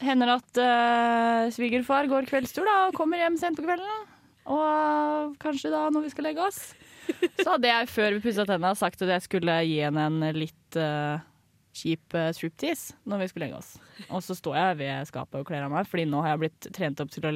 Hender 0.02 0.36
at 0.36 0.60
uh, 0.60 1.50
svigerfar 1.54 2.08
går 2.10 2.28
kveldstur 2.30 2.66
da, 2.66 2.76
og 2.88 2.98
kommer 2.98 3.22
hjem 3.22 3.38
sent 3.40 3.58
på 3.58 3.66
kvelden. 3.66 4.08
Og 4.44 4.64
uh, 4.64 5.36
kanskje 5.42 5.72
da 5.72 5.86
når 5.92 6.06
vi 6.06 6.14
skal 6.14 6.28
legge 6.28 6.44
oss. 6.44 6.60
Så 7.40 7.46
hadde 7.50 7.70
jeg 7.70 7.90
før 7.92 8.16
vi 8.16 8.24
pussa 8.24 8.46
tenna 8.48 8.72
sagt 8.78 9.02
at 9.04 9.12
jeg 9.16 9.26
skulle 9.26 9.56
gi 9.66 9.78
henne 9.84 10.08
en 10.08 10.36
litt 10.36 10.78
uh, 10.80 11.20
kjip 11.76 12.16
uh, 12.16 12.30
striptease 12.34 12.96
når 13.08 13.24
vi 13.24 13.30
skulle 13.30 13.48
legge 13.48 13.60
oss. 13.60 13.74
Og 14.08 14.24
så 14.24 14.36
står 14.38 14.58
jeg 14.60 14.80
ved 14.82 15.10
skapet 15.10 15.40
og 15.40 15.48
kler 15.48 15.66
av 15.66 15.74
meg, 15.74 15.88
Fordi 15.90 16.06
nå 16.10 16.22
har 16.24 16.34
jeg 16.34 16.44
blitt 16.44 16.70
trent 16.76 17.02
opp 17.04 17.12
til 17.14 17.28
å 17.30 17.34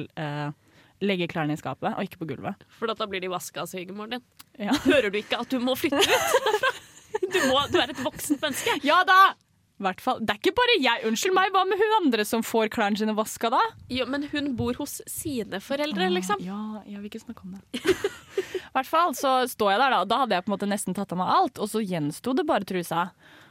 legge 1.05 1.27
klærne 1.31 1.55
i 1.55 1.59
skapet 1.59 1.93
og 1.95 2.05
ikke 2.05 2.21
på 2.21 2.29
gulvet. 2.33 2.63
For 2.79 2.91
da 2.91 3.07
blir 3.09 3.23
de 3.23 3.31
vaska 3.31 3.63
av 3.63 3.71
svigermoren 3.71 4.17
din. 4.17 4.25
Ja. 4.59 4.75
Hører 4.89 5.11
du 5.13 5.19
ikke 5.21 5.39
at 5.43 5.51
du 5.51 5.59
må 5.63 5.77
flytte 5.79 6.03
ut? 6.03 6.69
Du, 7.29 7.37
må, 7.49 7.57
du 7.69 7.75
er 7.81 7.91
et 7.91 7.99
voksent 8.01 8.41
menneske. 8.41 8.73
Ja 8.85 8.99
da! 9.05 9.33
Hvert 9.81 10.01
fall. 10.03 10.19
Det 10.21 10.33
er 10.33 10.39
ikke 10.39 10.53
bare 10.57 10.75
jeg. 10.81 11.03
Unnskyld 11.07 11.33
meg, 11.35 11.51
hva 11.55 11.61
med 11.67 11.79
hun 11.79 11.93
andre 12.01 12.25
som 12.27 12.41
får 12.45 12.69
klærne 12.73 12.99
sine 12.99 13.13
vaska 13.17 13.51
da? 13.53 13.59
Jo, 13.91 14.05
men 14.11 14.25
hun 14.31 14.51
bor 14.59 14.77
hos 14.81 14.97
sine 15.09 15.61
foreldre, 15.63 16.09
liksom. 16.11 16.41
Ja, 16.43 16.81
jeg 16.89 16.99
vil 16.99 17.09
ikke 17.09 17.21
snakke 17.21 17.45
om 17.47 17.55
det. 17.55 17.81
I 18.59 18.73
hvert 18.75 18.89
fall 18.89 19.15
så 19.17 19.33
står 19.49 19.73
jeg 19.73 19.81
der, 19.83 19.95
da. 19.95 20.01
Da 20.09 20.19
hadde 20.23 20.37
jeg 20.37 20.45
på 20.45 20.51
en 20.51 20.55
måte 20.57 20.69
nesten 20.69 20.97
tatt 20.97 21.13
av 21.15 21.21
meg 21.21 21.31
alt, 21.33 21.61
og 21.63 21.71
så 21.71 21.81
gjensto 21.83 22.35
det 22.37 22.45
bare 22.49 22.67
trusa. 22.67 23.07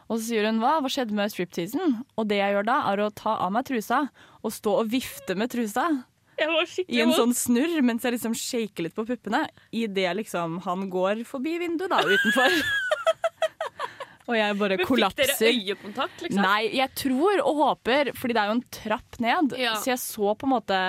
Og 0.08 0.18
så 0.18 0.22
sier 0.30 0.48
hun 0.48 0.60
hva, 0.62 0.78
hva 0.84 0.92
skjedde 0.92 1.16
med 1.16 1.32
stripteasen? 1.32 1.98
Og 2.20 2.28
det 2.28 2.42
jeg 2.42 2.54
gjør 2.56 2.68
da, 2.68 2.78
er 2.92 3.04
å 3.04 3.10
ta 3.14 3.38
av 3.46 3.52
meg 3.54 3.66
trusa 3.68 4.04
og 4.42 4.54
stå 4.54 4.78
og 4.82 4.92
vifte 4.92 5.36
med 5.38 5.52
trusa. 5.52 5.88
Jeg 6.38 6.48
var 6.54 6.74
I 6.86 7.00
en 7.02 7.12
sånn 7.16 7.34
snurr 7.34 7.80
mens 7.82 8.04
jeg 8.06 8.14
liksom 8.14 8.34
shaker 8.38 8.86
litt 8.86 8.94
på 8.94 9.04
puppene. 9.08 9.44
Idet 9.74 10.12
liksom 10.20 10.60
han 10.64 10.84
går 10.92 11.24
forbi 11.26 11.56
vinduet 11.58 11.90
da, 11.90 11.98
utenfor. 12.06 12.54
og 14.28 14.36
jeg 14.36 14.56
bare 14.60 14.76
Men 14.76 14.82
Fikk 14.84 14.90
kollapser. 14.92 15.32
dere 15.32 15.52
øyekontakt, 15.56 16.22
liksom? 16.26 16.42
Nei, 16.44 16.62
jeg 16.76 16.94
tror 17.00 17.40
og 17.42 17.60
håper, 17.64 18.12
fordi 18.18 18.36
det 18.36 18.42
er 18.42 18.50
jo 18.52 18.56
en 18.58 18.64
trapp 18.78 19.20
ned, 19.24 19.54
Ja. 19.58 19.74
så 19.80 19.92
jeg 19.94 20.02
så 20.04 20.34
på 20.38 20.46
en 20.48 20.52
måte 20.54 20.80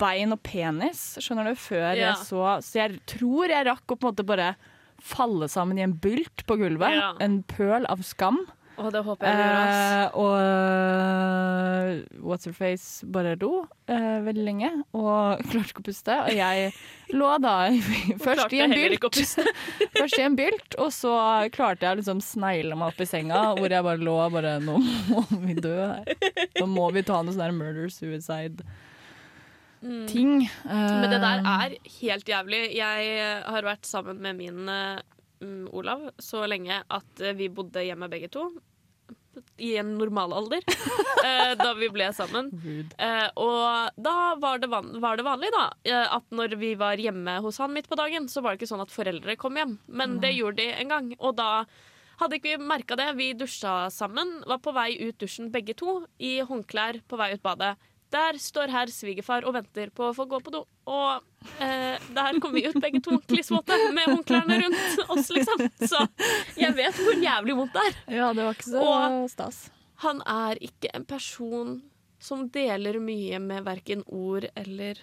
bein 0.00 0.32
og 0.32 0.42
penis, 0.42 1.16
skjønner 1.20 1.50
du, 1.50 1.54
før 1.60 1.96
Ja. 1.96 2.12
jeg 2.14 2.16
så 2.26 2.62
Så 2.64 2.74
jeg 2.80 3.00
tror 3.06 3.48
jeg 3.48 3.66
rakk 3.66 3.86
å 3.88 3.96
på 3.98 4.06
en 4.08 4.12
måte 4.14 4.26
bare 4.26 4.56
falle 5.00 5.48
sammen 5.48 5.78
i 5.78 5.82
en 5.84 5.92
bylt 5.94 6.44
på 6.46 6.56
gulvet. 6.56 6.94
Ja. 6.96 7.12
En 7.20 7.42
pøl 7.42 7.84
av 7.88 8.00
skam. 8.02 8.46
Å, 8.76 8.90
det 8.92 9.00
håper 9.06 9.24
jeg 9.24 9.36
du 9.36 9.40
gjør, 9.40 9.54
ass. 9.56 9.78
Eh, 9.80 10.16
og 10.20 10.32
uh, 10.36 12.26
What's 12.28 12.48
Her 12.48 12.54
Face 12.56 13.06
bare 13.08 13.32
lo 13.40 13.62
uh, 13.64 14.18
veldig 14.26 14.44
lenge 14.44 14.70
og 14.92 15.40
klarte 15.50 15.72
ikke 15.72 15.84
å 15.84 15.86
puste. 15.86 16.16
Og 16.26 16.36
jeg 16.36 16.72
lå 17.16 17.30
da 17.40 17.54
først 18.26 18.52
i 18.52 18.60
bylt, 18.72 19.20
først 20.00 20.18
i 20.20 20.26
en 20.26 20.36
bylt, 20.38 20.76
og 20.82 20.92
så 20.92 21.14
klarte 21.54 21.88
jeg 21.88 21.96
å 21.96 22.00
liksom 22.02 22.20
snegle 22.24 22.76
meg 22.76 22.92
opp 22.92 23.00
i 23.00 23.08
senga, 23.08 23.46
hvor 23.56 23.72
jeg 23.72 23.88
bare 23.88 24.04
lå 24.10 24.18
bare 24.36 24.56
Nå 24.66 24.76
må 24.82 25.24
vi 25.46 25.56
dø 25.56 25.76
her. 25.80 26.12
Nå 26.60 26.68
må 26.68 26.90
vi 26.92 27.04
ta 27.06 27.22
noe 27.22 27.32
sånn 27.32 27.46
der 27.46 27.56
murder 27.56 27.88
suicide. 27.92 28.64
Ting. 30.10 30.48
Mm. 30.64 31.00
Men 31.00 31.10
det 31.12 31.18
der 31.22 31.42
Eh, 31.46 31.64
er 31.66 31.74
helt 32.00 32.28
jævlig. 32.28 32.62
Jeg 32.74 33.18
har 33.46 33.66
vært 33.66 33.86
sammen 33.86 34.18
med 34.24 34.38
min 34.40 34.68
eh, 34.72 34.98
Olav 35.42 36.10
så 36.22 36.46
lenge 36.48 36.80
at 36.82 37.22
eh, 37.22 37.36
vi 37.36 37.50
bodde 37.52 37.84
hjemme 37.84 38.08
begge 38.12 38.30
to. 38.32 38.48
I 39.60 39.74
en 39.76 39.90
normal 39.98 40.32
alder, 40.32 40.62
eh, 41.26 41.52
da 41.60 41.72
vi 41.76 41.90
ble 41.92 42.06
sammen. 42.16 42.48
Eh, 42.96 43.26
og 43.36 43.98
da 44.00 44.14
var 44.40 44.62
det, 44.62 44.70
van 44.72 44.94
var 45.02 45.18
det 45.18 45.26
vanlig 45.26 45.50
da 45.52 45.66
eh, 45.84 46.14
at 46.16 46.24
når 46.32 46.56
vi 46.60 46.72
var 46.80 46.96
hjemme 47.00 47.34
hos 47.44 47.60
han 47.60 47.74
midt 47.74 47.90
på 47.90 47.98
dagen, 48.00 48.30
så 48.32 48.40
var 48.40 48.54
det 48.54 48.62
ikke 48.62 48.70
sånn 48.72 48.84
at 48.86 48.94
foreldre 48.94 49.36
kom 49.40 49.60
hjem. 49.60 49.76
Men 49.88 50.16
det 50.24 50.32
gjorde 50.38 50.62
de 50.62 50.70
en 50.80 50.94
gang. 50.94 51.12
Og 51.20 51.36
da 51.36 51.66
hadde 52.20 52.38
ikke 52.38 52.54
vi 52.54 52.70
merka 52.72 52.96
det. 52.96 53.10
Vi 53.18 53.34
dusja 53.36 53.90
sammen, 53.92 54.38
var 54.48 54.62
på 54.64 54.72
vei 54.76 54.94
ut 55.04 55.20
dusjen 55.20 55.52
begge 55.52 55.76
to, 55.76 55.98
i 56.16 56.38
håndklær 56.40 57.02
på 57.08 57.20
vei 57.20 57.34
ut 57.36 57.44
badet. 57.44 57.74
Der 58.14 58.36
står 58.38 58.70
herr 58.70 58.90
svigerfar 58.92 59.44
og 59.48 59.54
venter 59.56 59.90
på 59.90 60.08
å 60.10 60.14
få 60.14 60.26
gå 60.30 60.38
på 60.44 60.52
do. 60.54 60.60
Og 60.86 61.24
eh, 61.60 61.96
der 62.14 62.38
kom 62.40 62.54
vi 62.54 62.62
ut 62.68 62.78
begge 62.80 63.00
to 63.02 63.18
klissvåte 63.26 63.74
med 63.96 64.06
håndklærne 64.12 64.60
rundt 64.62 65.10
oss, 65.10 65.30
liksom. 65.34 65.64
Så 65.82 66.04
jeg 66.60 66.74
vet 66.78 66.94
hvor 67.02 67.18
jævlig 67.18 67.56
vondt 67.58 67.74
det 67.74 67.82
er. 67.90 67.98
Ja, 68.20 68.28
det 68.36 68.46
var 68.46 68.54
ikke 68.54 68.70
så 68.70 68.84
Og- 68.86 69.26
stas. 69.32 69.58
Han 70.04 70.20
er 70.28 70.58
ikke 70.60 70.90
en 70.94 71.04
person 71.08 71.76
som 72.20 72.46
deler 72.52 72.98
mye 73.00 73.38
med 73.40 73.64
verken 73.66 74.02
ord 74.06 74.44
eller 74.54 74.98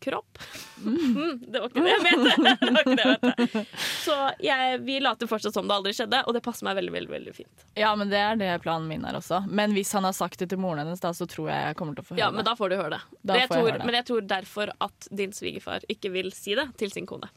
kropp. 0.00 0.38
Mm, 0.80 1.42
det 1.52 1.60
var 1.60 1.66
ikke 1.68 1.82
det 1.84 1.92
jeg 1.92 2.04
mente. 2.06 2.54
Det 2.60 2.70
var 2.72 2.80
ikke 2.80 2.96
det 2.96 3.04
jeg 3.04 3.20
mente. 3.22 3.64
Så 4.00 4.16
jeg, 4.44 4.78
vi 4.86 4.96
later 5.04 5.28
fortsatt 5.28 5.54
som 5.56 5.68
det 5.68 5.76
aldri 5.76 5.92
skjedde, 5.96 6.22
og 6.26 6.34
det 6.36 6.42
passer 6.46 6.64
meg 6.68 6.78
veldig 6.80 6.94
veldig, 6.94 7.12
veldig 7.12 7.34
fint. 7.36 7.64
Ja, 7.76 7.90
men 8.00 8.08
det 8.12 8.20
er 8.24 8.40
det 8.40 8.50
planen 8.64 8.88
min 8.88 9.04
er 9.04 9.18
også. 9.20 9.42
Men 9.48 9.74
hvis 9.76 9.92
han 9.96 10.08
har 10.08 10.16
sagt 10.16 10.40
det 10.40 10.48
til 10.54 10.60
moren 10.62 10.80
hennes, 10.84 11.00
da, 11.04 11.12
så 11.16 11.28
tror 11.28 11.50
jeg 11.52 11.68
jeg 11.70 11.76
kommer 11.80 11.98
til 11.98 12.04
å 12.06 12.08
få 12.10 12.16
høre 12.16 12.24
Ja, 12.24 12.30
men 12.34 12.48
da 12.48 12.56
får 12.58 12.72
du 12.72 12.76
høre 12.80 12.94
det. 12.96 13.02
Jeg, 13.04 13.28
får 13.28 13.36
jeg 13.36 13.48
tror, 13.52 13.66
høre 13.68 13.78
det. 13.78 13.86
men 13.90 13.98
jeg 14.00 14.08
tror 14.10 14.28
derfor 14.34 14.72
at 14.88 15.10
din 15.22 15.36
svigerfar 15.36 15.84
ikke 15.92 16.12
vil 16.16 16.32
si 16.36 16.56
det 16.58 16.70
til 16.80 16.92
sin 16.96 17.06
kone. 17.10 17.28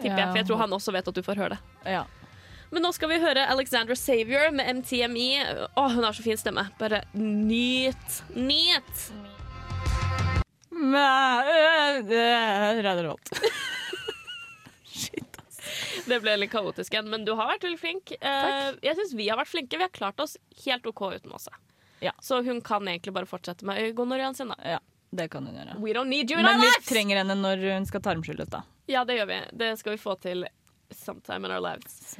Tipper 0.00 0.12
Ja. 0.16 0.22
jeg, 0.24 0.28
For 0.32 0.40
jeg 0.42 0.48
tror 0.50 0.64
han 0.64 0.76
også 0.76 0.92
vet 0.96 1.08
at 1.12 1.14
du 1.20 1.22
får 1.24 1.40
høre 1.44 1.56
det. 1.56 1.60
det. 1.84 1.92
Ja. 2.00 2.04
Men 2.72 2.82
nå 2.82 2.90
skal 2.96 3.08
vi 3.12 3.20
høre 3.22 3.44
Alexandra 3.52 3.94
Savior 3.94 4.50
med 4.52 4.80
MTME. 4.80 5.28
Å, 5.78 5.84
hun 5.94 6.02
har 6.02 6.16
så 6.16 6.24
fin 6.24 6.36
stemme. 6.40 6.64
Bare 6.80 7.04
nyt. 7.14 8.16
Nyt! 8.34 9.04
Ræderholt. 12.82 13.30
Det 16.06 16.20
ble 16.22 16.36
litt 16.38 16.52
kaotisk 16.52 16.92
igjen, 16.94 17.08
men 17.10 17.24
du 17.26 17.32
har 17.34 17.48
vært 17.50 17.64
veldig 17.66 17.78
flink. 17.80 18.12
Takk. 18.20 18.76
jeg 18.84 18.94
syns 18.98 19.14
vi 19.18 19.26
har 19.26 19.38
vært 19.40 19.50
flinke. 19.50 19.78
Vi 19.80 19.82
har 19.82 19.90
klart 19.90 20.20
oss 20.22 20.36
helt 20.62 20.86
OK 20.86 21.02
uten 21.16 21.32
Åse. 21.34 21.50
Ja. 22.04 22.12
Så 22.22 22.42
hun 22.46 22.60
kan 22.62 22.86
egentlig 22.88 23.12
bare 23.16 23.26
fortsette 23.26 23.66
med 23.66 23.80
øyegonorreen 23.82 24.34
sin. 24.38 24.52
da. 24.52 24.56
Ja, 24.76 24.78
det 25.10 25.28
kan 25.32 25.46
hun 25.46 25.56
gjøre. 25.56 25.78
We 25.82 25.92
don't 25.96 26.12
need 26.12 26.30
you 26.30 26.38
in 26.38 26.44
Men 26.46 26.60
our 26.60 26.62
vi 26.62 26.86
trenger 26.86 27.16
henne 27.22 27.34
når 27.40 27.64
hun 27.74 27.86
skal 27.90 28.04
tarmskylles, 28.04 28.52
da. 28.52 28.62
Ja, 28.86 29.02
det 29.04 29.18
gjør 29.18 29.26
vi. 29.32 29.40
Det 29.64 29.72
skal 29.80 29.96
vi 29.96 29.98
få 29.98 30.14
til 30.22 30.46
sometime 30.94 31.48
in 31.48 31.50
our 31.52 31.60
lives. 31.60 32.16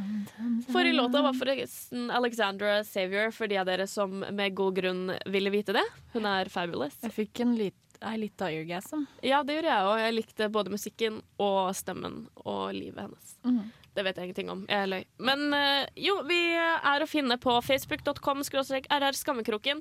Forrige 0.73 0.97
låta 0.97 1.23
var 1.23 1.33
forresten 1.39 2.11
Alexandra 2.11 2.85
Savior, 2.85 3.31
for 3.31 3.47
de 3.47 3.61
av 3.63 3.67
dere 3.69 3.87
som 3.87 4.25
med 4.31 4.55
god 4.59 4.75
grunn 4.81 5.13
ville 5.31 5.53
vite 5.55 5.77
det. 5.77 5.85
Hun 6.17 6.27
er 6.27 6.51
fabulous. 6.51 6.97
Jeg 7.05 7.15
fikk 7.15 7.45
en 7.45 7.55
lit, 7.59 7.79
ei 8.03 8.19
lita 8.21 8.51
eargasm. 8.53 9.07
Ja, 9.25 9.43
det 9.47 9.57
gjorde 9.59 9.73
jeg 9.73 9.89
òg. 9.91 9.99
Jeg 10.03 10.15
likte 10.17 10.49
både 10.53 10.73
musikken 10.73 11.21
og 11.43 11.75
stemmen 11.77 12.27
og 12.45 12.73
livet 12.77 13.07
hennes. 13.07 13.35
Mhm. 13.45 13.67
Det 13.97 14.05
vet 14.05 14.19
jeg 14.19 14.29
ingenting 14.29 14.51
om. 14.53 14.67
Jeg 14.69 14.89
løy. 14.93 15.05
Men 15.25 15.55
eh, 15.57 15.87
jo, 16.05 16.19
vi 16.29 16.37
er 16.53 17.01
å 17.01 17.09
finne 17.09 17.39
på 17.41 17.55
facebook.com 17.65 18.43
rr 18.45 19.17
skammekroken, 19.17 19.81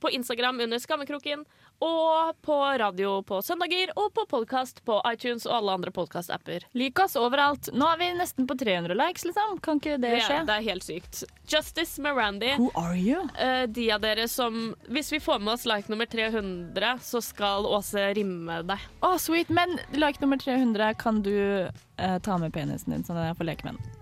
på 0.00 0.10
Instagram 0.10 0.60
under 0.60 0.78
Skammekroken, 0.78 1.44
og 1.84 2.36
på 2.40 2.54
radio 2.80 3.18
på 3.26 3.42
søndager, 3.44 3.90
og 4.00 4.12
på 4.16 4.22
podkast 4.30 4.78
på 4.88 4.96
iTunes 5.10 5.44
og 5.46 5.58
alle 5.58 5.74
andre 5.76 5.90
podkast-apper. 5.92 6.64
Lik 6.72 6.98
oss 7.04 7.16
overalt. 7.20 7.68
Nå 7.76 7.84
er 7.92 7.98
vi 8.00 8.08
nesten 8.16 8.46
på 8.48 8.56
300 8.56 8.96
likes, 8.96 9.26
liksom. 9.28 9.58
Kan 9.64 9.80
ikke 9.82 9.98
det 10.00 10.14
skje? 10.22 10.38
er- 10.40 10.46
det 10.48 10.54
er 10.56 10.66
helt 10.70 10.86
sykt. 10.86 11.24
Justice 11.52 12.00
med 12.00 12.16
Randy. 12.16 12.54
Who 12.56 12.70
are 12.74 12.96
you? 12.96 13.26
Eh, 13.38 13.66
de 13.66 13.90
av 13.92 14.00
dere 14.00 14.26
som 14.28 14.74
Hvis 14.88 15.12
vi 15.12 15.20
får 15.20 15.38
med 15.40 15.52
oss 15.54 15.66
like 15.66 15.88
nummer 15.92 16.06
300, 16.06 16.98
så 17.02 17.20
skal 17.22 17.66
Åse 17.66 18.14
rimme 18.16 18.62
deg. 18.66 18.78
Å, 19.02 19.18
sweet. 19.20 19.50
Men 19.50 19.78
like 19.92 20.20
nummer 20.20 20.36
300 20.38 20.94
kan 20.98 21.20
du 21.22 21.68
eh, 21.98 22.18
ta 22.20 22.38
med 22.38 22.52
penisen 22.52 22.92
din, 22.92 23.04
sånn 23.04 23.16
at 23.20 23.28
jeg 23.34 23.36
får 23.36 23.44
leke 23.52 23.64
med 23.68 23.74
den. 23.76 23.92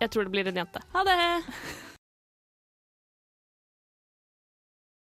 Jeg 0.00 0.10
tror 0.10 0.24
det 0.24 0.30
blir 0.30 0.46
en 0.48 0.54
jente. 0.64 0.80
Ha 0.94 1.04
det! 1.04 1.18